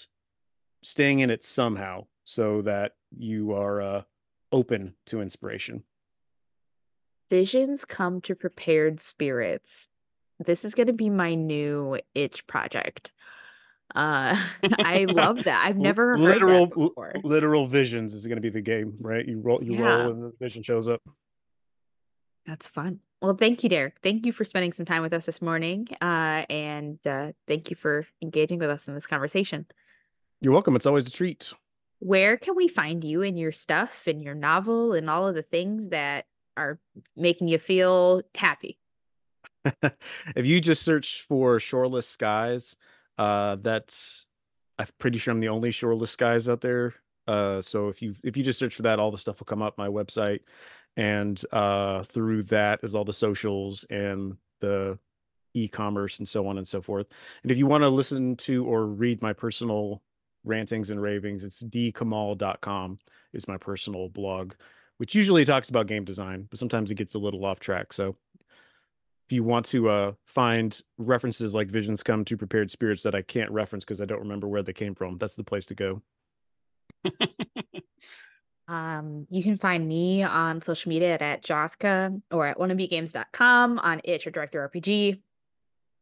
[0.82, 4.01] staying in it somehow so that you are uh,
[4.51, 5.84] open to inspiration.
[7.30, 9.88] Visions come to prepared spirits.
[10.45, 13.13] This is going to be my new itch project.
[13.95, 14.36] Uh,
[14.80, 15.65] I love that.
[15.65, 16.93] I've never heard literal
[17.24, 19.26] literal visions is going to be the game, right?
[19.26, 20.03] You roll, you Yeah.
[20.03, 21.01] roll, and the vision shows up.
[22.45, 22.99] That's fun.
[23.21, 23.95] Well, thank you, Derek.
[24.03, 25.87] Thank you for spending some time with us this morning.
[26.01, 29.65] Uh, and uh, thank you for engaging with us in this conversation.
[30.41, 30.75] You're welcome.
[30.75, 31.53] It's always a treat.
[31.99, 35.41] Where can we find you and your stuff and your novel and all of the
[35.41, 36.25] things that
[36.57, 36.79] are
[37.15, 38.77] making you feel happy?
[40.35, 42.75] if you just search for shoreless skies,
[43.17, 44.25] uh, that's
[44.77, 46.95] I'm pretty sure I'm the only shoreless skies out there.
[47.25, 49.61] Uh, so if you if you just search for that, all the stuff will come
[49.61, 50.39] up my website,
[50.95, 54.97] and uh, through that is all the socials and the
[55.53, 57.07] e-commerce and so on and so forth.
[57.43, 60.01] And if you want to listen to or read my personal
[60.43, 62.97] rantings and ravings, it's dkamal.com
[63.33, 64.53] is my personal blog,
[64.97, 67.93] which usually talks about game design, but sometimes it gets a little off track.
[67.93, 68.15] So
[69.27, 73.21] if you want to uh, find references like visions come to prepared spirits that I
[73.21, 76.01] can't reference because I don't remember where they came from, that's the place to go.
[78.68, 84.01] Um, you can find me on social media at, at Joska or at wannabegames.com on
[84.03, 85.20] itch or through RPG.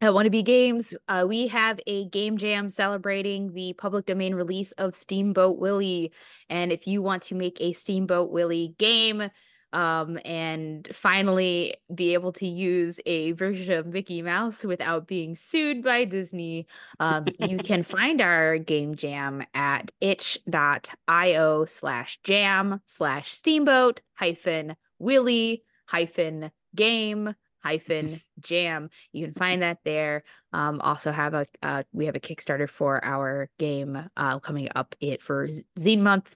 [0.03, 4.95] At Wannabe Games, uh, we have a game jam celebrating the public domain release of
[4.95, 6.12] Steamboat Willie.
[6.49, 9.30] And if you want to make a Steamboat Willie game,
[9.74, 15.84] um, and finally be able to use a version of Mickey Mouse without being sued
[15.84, 16.67] by Disney,
[16.99, 25.63] um, you can find our game jam at itch.io slash jam slash steamboat hyphen willy
[25.86, 28.89] hyphen game hyphen jam.
[29.11, 30.24] You can find that there.
[30.53, 34.95] Um also have a uh, we have a kickstarter for our game uh coming up
[34.99, 35.47] it for
[35.78, 36.36] zine month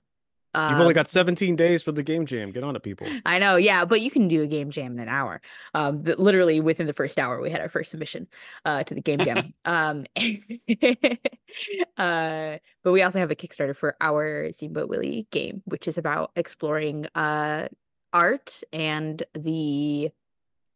[0.56, 2.52] You've only got 17 days for the game jam.
[2.52, 3.08] Get on it, people.
[3.26, 5.42] I know, yeah, but you can do a game jam in an hour.
[5.74, 8.28] Um, but literally within the first hour, we had our first submission
[8.64, 9.54] uh, to the game jam.
[9.66, 10.06] um,
[11.98, 16.32] uh, but we also have a Kickstarter for our Steamboat Willie game, which is about
[16.36, 17.68] exploring uh,
[18.14, 20.10] art and the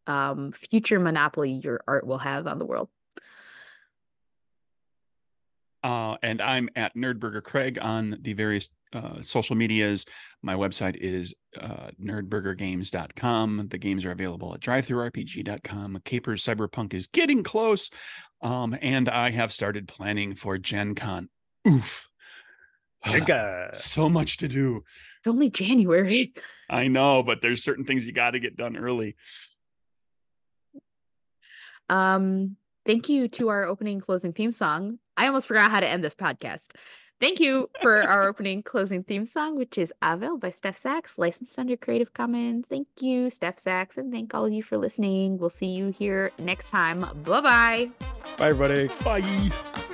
[0.07, 2.89] um, future monopoly your art will have on the world.
[5.83, 10.05] Uh, and I'm at Nerdburger Craig on the various uh, social medias.
[10.41, 13.67] My website is uh, nerdburgergames.com.
[13.69, 16.01] The games are available at drivethrurpg.com.
[16.05, 17.89] Capers Cyberpunk is getting close.
[18.41, 21.29] Um, and I have started planning for Gen Con.
[21.67, 22.09] Oof.
[23.05, 23.73] Jenga.
[23.75, 24.83] so much to do.
[25.19, 26.33] It's only January.
[26.69, 29.15] I know, but there's certain things you got to get done early.
[31.89, 34.99] Um, thank you to our opening closing theme song.
[35.17, 36.73] I almost forgot how to end this podcast.
[37.19, 41.57] Thank you for our opening closing theme song, which is Avel by Steph Sachs, licensed
[41.59, 42.67] under Creative Commons.
[42.67, 45.37] Thank you, Steph Sachs, and thank all of you for listening.
[45.37, 46.99] We'll see you here next time.
[46.99, 47.91] Bye bye.
[48.37, 48.89] Bye, everybody.
[49.03, 49.85] Bye.